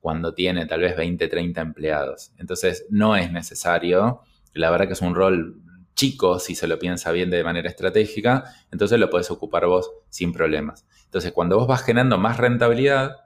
cuando 0.00 0.32
tiene 0.32 0.66
tal 0.66 0.80
vez 0.80 0.96
20, 0.96 1.28
30 1.28 1.60
empleados. 1.60 2.32
Entonces 2.38 2.86
no 2.90 3.16
es 3.16 3.30
necesario. 3.30 4.22
La 4.54 4.70
verdad 4.70 4.86
que 4.86 4.94
es 4.94 5.02
un 5.02 5.14
rol 5.14 5.60
chico 5.98 6.38
si 6.38 6.54
se 6.54 6.68
lo 6.68 6.78
piensa 6.78 7.10
bien 7.10 7.28
de 7.28 7.42
manera 7.42 7.68
estratégica, 7.68 8.44
entonces 8.70 9.00
lo 9.00 9.10
puedes 9.10 9.30
ocupar 9.32 9.66
vos 9.66 9.90
sin 10.08 10.32
problemas. 10.32 10.86
Entonces 11.06 11.32
cuando 11.32 11.56
vos 11.58 11.66
vas 11.66 11.82
generando 11.82 12.18
más 12.18 12.36
rentabilidad 12.36 13.16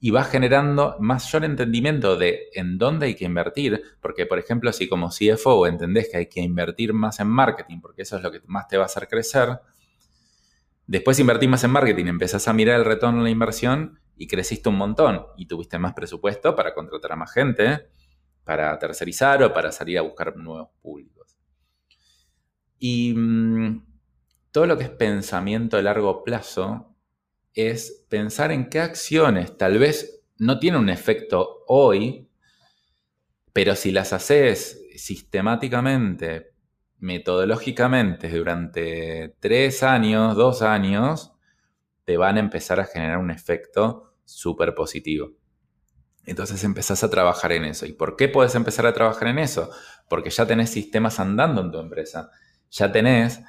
y 0.00 0.10
vas 0.10 0.30
generando 0.30 0.96
mayor 1.00 1.44
entendimiento 1.44 2.16
de 2.16 2.48
en 2.54 2.78
dónde 2.78 3.06
hay 3.06 3.14
que 3.14 3.26
invertir, 3.26 3.82
porque 4.00 4.24
por 4.24 4.38
ejemplo 4.38 4.72
si 4.72 4.88
como 4.88 5.10
CFO 5.10 5.66
entendés 5.66 6.08
que 6.10 6.16
hay 6.16 6.26
que 6.28 6.40
invertir 6.40 6.94
más 6.94 7.20
en 7.20 7.26
marketing, 7.26 7.80
porque 7.82 8.02
eso 8.02 8.16
es 8.16 8.22
lo 8.22 8.32
que 8.32 8.40
más 8.46 8.68
te 8.68 8.78
va 8.78 8.84
a 8.84 8.86
hacer 8.86 9.06
crecer, 9.06 9.60
después 10.86 11.20
invertís 11.20 11.50
más 11.50 11.62
en 11.64 11.72
marketing, 11.72 12.06
empezás 12.06 12.48
a 12.48 12.54
mirar 12.54 12.78
el 12.78 12.86
retorno 12.86 13.18
de 13.18 13.24
la 13.24 13.30
inversión 13.30 14.00
y 14.16 14.26
creciste 14.26 14.70
un 14.70 14.76
montón 14.76 15.26
y 15.36 15.44
tuviste 15.44 15.78
más 15.78 15.92
presupuesto 15.92 16.56
para 16.56 16.72
contratar 16.72 17.12
a 17.12 17.16
más 17.16 17.30
gente, 17.30 17.86
para 18.44 18.78
tercerizar 18.78 19.42
o 19.42 19.52
para 19.52 19.70
salir 19.72 19.98
a 19.98 20.02
buscar 20.02 20.34
nuevos 20.38 20.70
públicos. 20.80 21.17
Y 22.78 23.14
mm, 23.14 23.84
todo 24.52 24.66
lo 24.66 24.78
que 24.78 24.84
es 24.84 24.90
pensamiento 24.90 25.76
a 25.76 25.82
largo 25.82 26.22
plazo 26.24 26.96
es 27.54 28.06
pensar 28.08 28.52
en 28.52 28.68
qué 28.68 28.80
acciones 28.80 29.56
tal 29.56 29.78
vez 29.78 30.22
no 30.38 30.58
tienen 30.58 30.80
un 30.80 30.88
efecto 30.88 31.64
hoy, 31.66 32.28
pero 33.52 33.74
si 33.74 33.90
las 33.90 34.12
haces 34.12 34.80
sistemáticamente, 34.94 36.52
metodológicamente, 36.98 38.28
durante 38.30 39.34
tres 39.40 39.82
años, 39.82 40.36
dos 40.36 40.62
años, 40.62 41.32
te 42.04 42.16
van 42.16 42.36
a 42.36 42.40
empezar 42.40 42.80
a 42.80 42.86
generar 42.86 43.18
un 43.18 43.30
efecto 43.30 44.14
súper 44.24 44.74
positivo. 44.74 45.32
Entonces 46.24 46.62
empezás 46.64 47.02
a 47.02 47.10
trabajar 47.10 47.52
en 47.52 47.64
eso. 47.64 47.86
¿Y 47.86 47.92
por 47.92 48.16
qué 48.16 48.28
puedes 48.28 48.54
empezar 48.54 48.86
a 48.86 48.92
trabajar 48.92 49.28
en 49.28 49.38
eso? 49.38 49.70
Porque 50.08 50.30
ya 50.30 50.46
tenés 50.46 50.70
sistemas 50.70 51.20
andando 51.20 51.62
en 51.62 51.70
tu 51.70 51.78
empresa. 51.78 52.30
Ya 52.70 52.92
tenés 52.92 53.40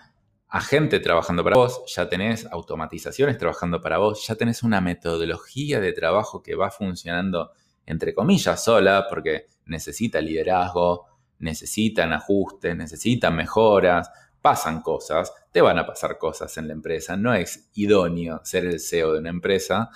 a 0.47 0.61
gente 0.61 0.99
trabajando 0.99 1.43
para 1.43 1.57
vos, 1.57 1.83
ya 1.87 2.09
tenés 2.09 2.45
automatizaciones 2.45 3.37
trabajando 3.37 3.81
para 3.81 3.97
vos, 3.97 4.25
ya 4.25 4.35
tenés 4.35 4.63
una 4.63 4.81
metodología 4.81 5.79
de 5.79 5.93
trabajo 5.93 6.41
que 6.41 6.55
va 6.55 6.71
funcionando 6.71 7.51
entre 7.85 8.13
comillas 8.13 8.63
sola, 8.63 9.05
porque 9.09 9.47
necesita 9.65 10.21
liderazgo, 10.21 11.05
necesitan 11.39 12.13
ajustes, 12.13 12.75
necesitan 12.75 13.35
mejoras, 13.35 14.11
pasan 14.41 14.81
cosas, 14.81 15.31
te 15.51 15.61
van 15.61 15.77
a 15.77 15.85
pasar 15.85 16.17
cosas 16.17 16.55
en 16.57 16.67
la 16.67 16.73
empresa, 16.73 17.17
no 17.17 17.33
es 17.33 17.69
idóneo 17.73 18.41
ser 18.43 18.65
el 18.65 18.79
CEO 18.79 19.13
de 19.13 19.19
una 19.19 19.29
empresa 19.29 19.89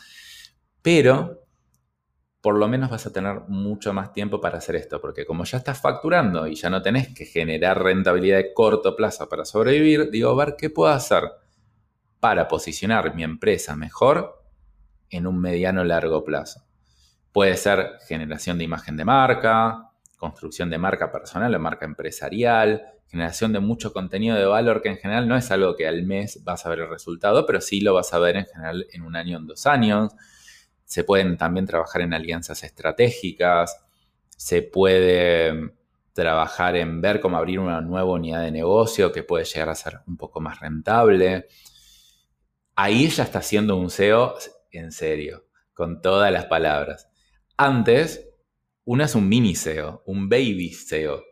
pero 0.83 1.42
por 2.43 2.57
lo 2.57 2.67
menos 2.67 2.89
vas 2.89 3.05
a 3.05 3.13
tener 3.13 3.39
mucho 3.47 3.93
más 3.93 4.11
tiempo 4.11 4.41
para 4.41 4.57
hacer 4.57 4.75
esto, 4.75 4.99
porque 4.99 5.25
como 5.25 5.45
ya 5.45 5.59
estás 5.59 5.79
facturando 5.79 6.45
y 6.45 6.55
ya 6.55 6.69
no 6.69 6.81
tenés 6.81 7.07
que 7.15 7.25
generar 7.25 7.81
rentabilidad 7.81 8.35
de 8.35 8.53
corto 8.53 8.97
plazo 8.97 9.29
para 9.29 9.45
sobrevivir, 9.45 10.11
digo, 10.11 10.29
a 10.29 10.35
ver 10.35 10.55
qué 10.57 10.69
puedo 10.69 10.91
hacer 10.91 11.23
para 12.19 12.49
posicionar 12.49 13.15
mi 13.15 13.23
empresa 13.23 13.77
mejor 13.77 14.43
en 15.09 15.25
un 15.25 15.39
mediano 15.39 15.85
largo 15.85 16.25
plazo. 16.25 16.65
Puede 17.31 17.55
ser 17.55 17.91
generación 18.09 18.57
de 18.57 18.65
imagen 18.65 18.97
de 18.97 19.05
marca, 19.05 19.91
construcción 20.17 20.69
de 20.69 20.77
marca 20.77 21.13
personal 21.13 21.55
o 21.55 21.59
marca 21.59 21.85
empresarial, 21.85 22.83
generación 23.07 23.53
de 23.53 23.61
mucho 23.61 23.93
contenido 23.93 24.35
de 24.35 24.43
valor 24.43 24.81
que 24.81 24.89
en 24.89 24.97
general 24.97 25.29
no 25.29 25.37
es 25.37 25.49
algo 25.49 25.77
que 25.77 25.87
al 25.87 26.03
mes 26.03 26.43
vas 26.43 26.65
a 26.65 26.69
ver 26.69 26.79
el 26.79 26.89
resultado, 26.89 27.45
pero 27.45 27.61
sí 27.61 27.79
lo 27.79 27.93
vas 27.93 28.13
a 28.13 28.19
ver 28.19 28.35
en 28.35 28.45
general 28.47 28.85
en 28.91 29.03
un 29.03 29.15
año, 29.15 29.37
en 29.37 29.47
dos 29.47 29.65
años 29.65 30.13
se 30.93 31.03
pueden 31.03 31.37
también 31.37 31.65
trabajar 31.65 32.03
en 32.03 32.13
alianzas 32.13 32.63
estratégicas, 32.63 33.83
se 34.29 34.61
puede 34.61 35.73
trabajar 36.13 36.75
en 36.75 37.01
ver 37.01 37.19
cómo 37.19 37.35
abrir 37.35 37.59
una 37.59 37.81
nueva 37.81 38.11
unidad 38.11 38.43
de 38.43 38.51
negocio 38.51 39.11
que 39.11 39.23
puede 39.23 39.43
llegar 39.43 39.69
a 39.69 39.75
ser 39.75 40.01
un 40.05 40.17
poco 40.17 40.39
más 40.39 40.59
rentable. 40.59 41.47
Ahí 42.75 43.07
ya 43.07 43.23
está 43.23 43.39
haciendo 43.39 43.75
un 43.75 43.89
SEO 43.89 44.35
en 44.69 44.91
serio, 44.91 45.47
con 45.73 45.99
todas 45.99 46.31
las 46.31 46.45
palabras. 46.45 47.09
Antes, 47.57 48.29
uno 48.85 49.03
es 49.03 49.15
un 49.15 49.27
mini 49.27 49.55
SEO, 49.55 50.03
un 50.05 50.29
baby 50.29 50.73
SEO. 50.73 51.23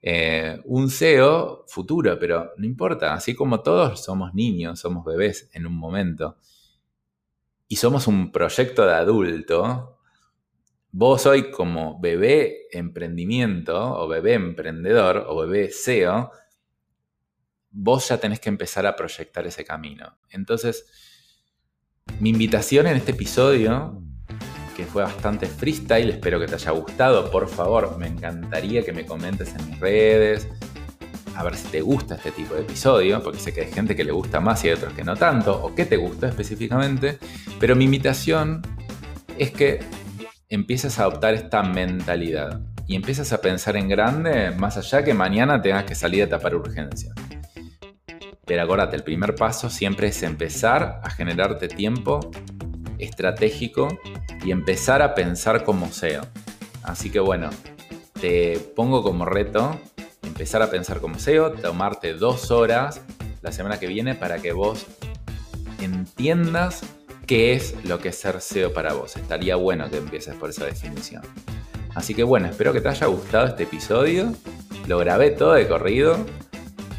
Eh, 0.00 0.60
un 0.66 0.90
SEO 0.90 1.64
futuro, 1.66 2.16
pero 2.20 2.52
no 2.56 2.64
importa, 2.64 3.14
así 3.14 3.34
como 3.34 3.62
todos 3.62 4.04
somos 4.04 4.32
niños, 4.32 4.78
somos 4.78 5.04
bebés 5.04 5.50
en 5.54 5.66
un 5.66 5.76
momento 5.76 6.36
y 7.68 7.76
somos 7.76 8.06
un 8.06 8.32
proyecto 8.32 8.86
de 8.86 8.94
adulto, 8.94 10.00
vos 10.90 11.26
hoy 11.26 11.50
como 11.50 12.00
bebé 12.00 12.66
emprendimiento 12.72 13.76
o 13.76 14.08
bebé 14.08 14.34
emprendedor 14.34 15.26
o 15.28 15.36
bebé 15.36 15.70
SEO, 15.70 16.32
vos 17.70 18.08
ya 18.08 18.18
tenés 18.18 18.40
que 18.40 18.48
empezar 18.48 18.86
a 18.86 18.96
proyectar 18.96 19.46
ese 19.46 19.64
camino. 19.64 20.18
Entonces, 20.30 20.86
mi 22.20 22.30
invitación 22.30 22.86
en 22.86 22.96
este 22.96 23.12
episodio, 23.12 24.02
que 24.74 24.86
fue 24.86 25.02
bastante 25.02 25.46
freestyle, 25.46 26.10
espero 26.10 26.40
que 26.40 26.46
te 26.46 26.54
haya 26.54 26.70
gustado, 26.70 27.30
por 27.30 27.48
favor, 27.48 27.98
me 27.98 28.06
encantaría 28.06 28.82
que 28.82 28.92
me 28.92 29.04
comentes 29.04 29.54
en 29.54 29.68
mis 29.68 29.78
redes, 29.78 30.48
a 31.38 31.44
ver 31.44 31.54
si 31.54 31.68
te 31.68 31.80
gusta 31.80 32.16
este 32.16 32.32
tipo 32.32 32.54
de 32.54 32.62
episodio, 32.62 33.22
porque 33.22 33.38
sé 33.38 33.54
que 33.54 33.60
hay 33.60 33.70
gente 33.70 33.94
que 33.94 34.02
le 34.02 34.10
gusta 34.10 34.40
más 34.40 34.64
y 34.64 34.68
hay 34.68 34.74
otros 34.74 34.92
que 34.92 35.04
no 35.04 35.14
tanto, 35.14 35.62
o 35.62 35.72
qué 35.72 35.84
te 35.84 35.96
gusta 35.96 36.26
específicamente, 36.26 37.18
pero 37.60 37.76
mi 37.76 37.84
invitación 37.84 38.60
es 39.38 39.52
que 39.52 39.78
empieces 40.48 40.98
a 40.98 41.02
adoptar 41.02 41.34
esta 41.34 41.62
mentalidad 41.62 42.60
y 42.88 42.96
empiezas 42.96 43.32
a 43.32 43.40
pensar 43.40 43.76
en 43.76 43.88
grande, 43.88 44.50
más 44.50 44.78
allá 44.78 45.04
que 45.04 45.14
mañana 45.14 45.62
tengas 45.62 45.84
que 45.84 45.94
salir 45.94 46.24
a 46.24 46.28
tapar 46.28 46.56
urgencia. 46.56 47.14
Pero 48.44 48.62
acuérdate, 48.62 48.96
el 48.96 49.04
primer 49.04 49.36
paso 49.36 49.70
siempre 49.70 50.08
es 50.08 50.20
empezar 50.24 51.00
a 51.04 51.10
generarte 51.10 51.68
tiempo 51.68 52.32
estratégico 52.98 53.96
y 54.44 54.50
empezar 54.50 55.02
a 55.02 55.14
pensar 55.14 55.62
como 55.62 55.92
SEO. 55.92 56.22
Así 56.82 57.10
que 57.10 57.20
bueno, 57.20 57.50
te 58.20 58.58
pongo 58.74 59.04
como 59.04 59.24
reto 59.24 59.78
empezar 60.22 60.62
a 60.62 60.70
pensar 60.70 61.00
como 61.00 61.18
SEO, 61.18 61.52
tomarte 61.52 62.14
dos 62.14 62.50
horas 62.50 63.00
la 63.42 63.52
semana 63.52 63.78
que 63.78 63.86
viene 63.86 64.14
para 64.14 64.38
que 64.38 64.52
vos 64.52 64.86
entiendas 65.80 66.82
qué 67.26 67.52
es 67.52 67.74
lo 67.84 67.98
que 67.98 68.08
es 68.08 68.18
ser 68.18 68.40
SEO 68.40 68.72
para 68.72 68.94
vos. 68.94 69.16
Estaría 69.16 69.56
bueno 69.56 69.90
que 69.90 69.98
empieces 69.98 70.34
por 70.34 70.50
esa 70.50 70.64
definición. 70.64 71.22
Así 71.94 72.14
que 72.14 72.22
bueno, 72.22 72.48
espero 72.48 72.72
que 72.72 72.80
te 72.80 72.88
haya 72.88 73.06
gustado 73.06 73.46
este 73.46 73.64
episodio. 73.64 74.32
Lo 74.86 74.98
grabé 74.98 75.30
todo 75.30 75.52
de 75.52 75.68
corrido. 75.68 76.16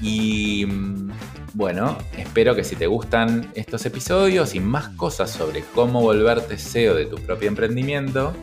Y 0.01 0.65
mm, 0.65 1.11
bueno, 1.53 1.97
espero 2.17 2.55
que 2.55 2.63
si 2.63 2.75
te 2.75 2.87
gustan 2.87 3.51
estos 3.55 3.85
episodios 3.85 4.55
y 4.55 4.59
más 4.59 4.89
cosas 4.89 5.31
sobre 5.31 5.63
cómo 5.73 6.01
volverte 6.01 6.57
SEO 6.57 6.95
de 6.95 7.05
tu 7.05 7.17
propio 7.17 7.47
emprendimiento, 7.47 8.33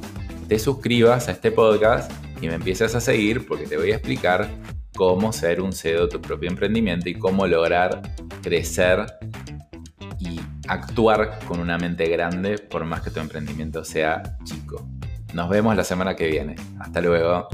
te 0.48 0.58
suscribas 0.58 1.28
a 1.28 1.32
este 1.32 1.50
podcast 1.50 2.10
y 2.40 2.48
me 2.48 2.54
empieces 2.54 2.94
a 2.94 3.00
seguir 3.00 3.46
porque 3.46 3.66
te 3.66 3.76
voy 3.76 3.92
a 3.92 3.96
explicar 3.96 4.48
cómo 4.94 5.32
ser 5.32 5.60
un 5.60 5.72
CEO 5.72 6.02
de 6.02 6.08
tu 6.08 6.20
propio 6.20 6.48
emprendimiento 6.48 7.08
y 7.08 7.14
cómo 7.14 7.46
lograr 7.46 8.02
crecer 8.42 9.06
y 10.18 10.40
actuar 10.68 11.38
con 11.46 11.60
una 11.60 11.78
mente 11.78 12.08
grande 12.08 12.58
por 12.58 12.84
más 12.84 13.02
que 13.02 13.10
tu 13.10 13.20
emprendimiento 13.20 13.84
sea 13.84 14.38
chico. 14.44 14.88
Nos 15.34 15.48
vemos 15.50 15.76
la 15.76 15.84
semana 15.84 16.16
que 16.16 16.28
viene. 16.28 16.56
Hasta 16.80 17.00
luego. 17.00 17.48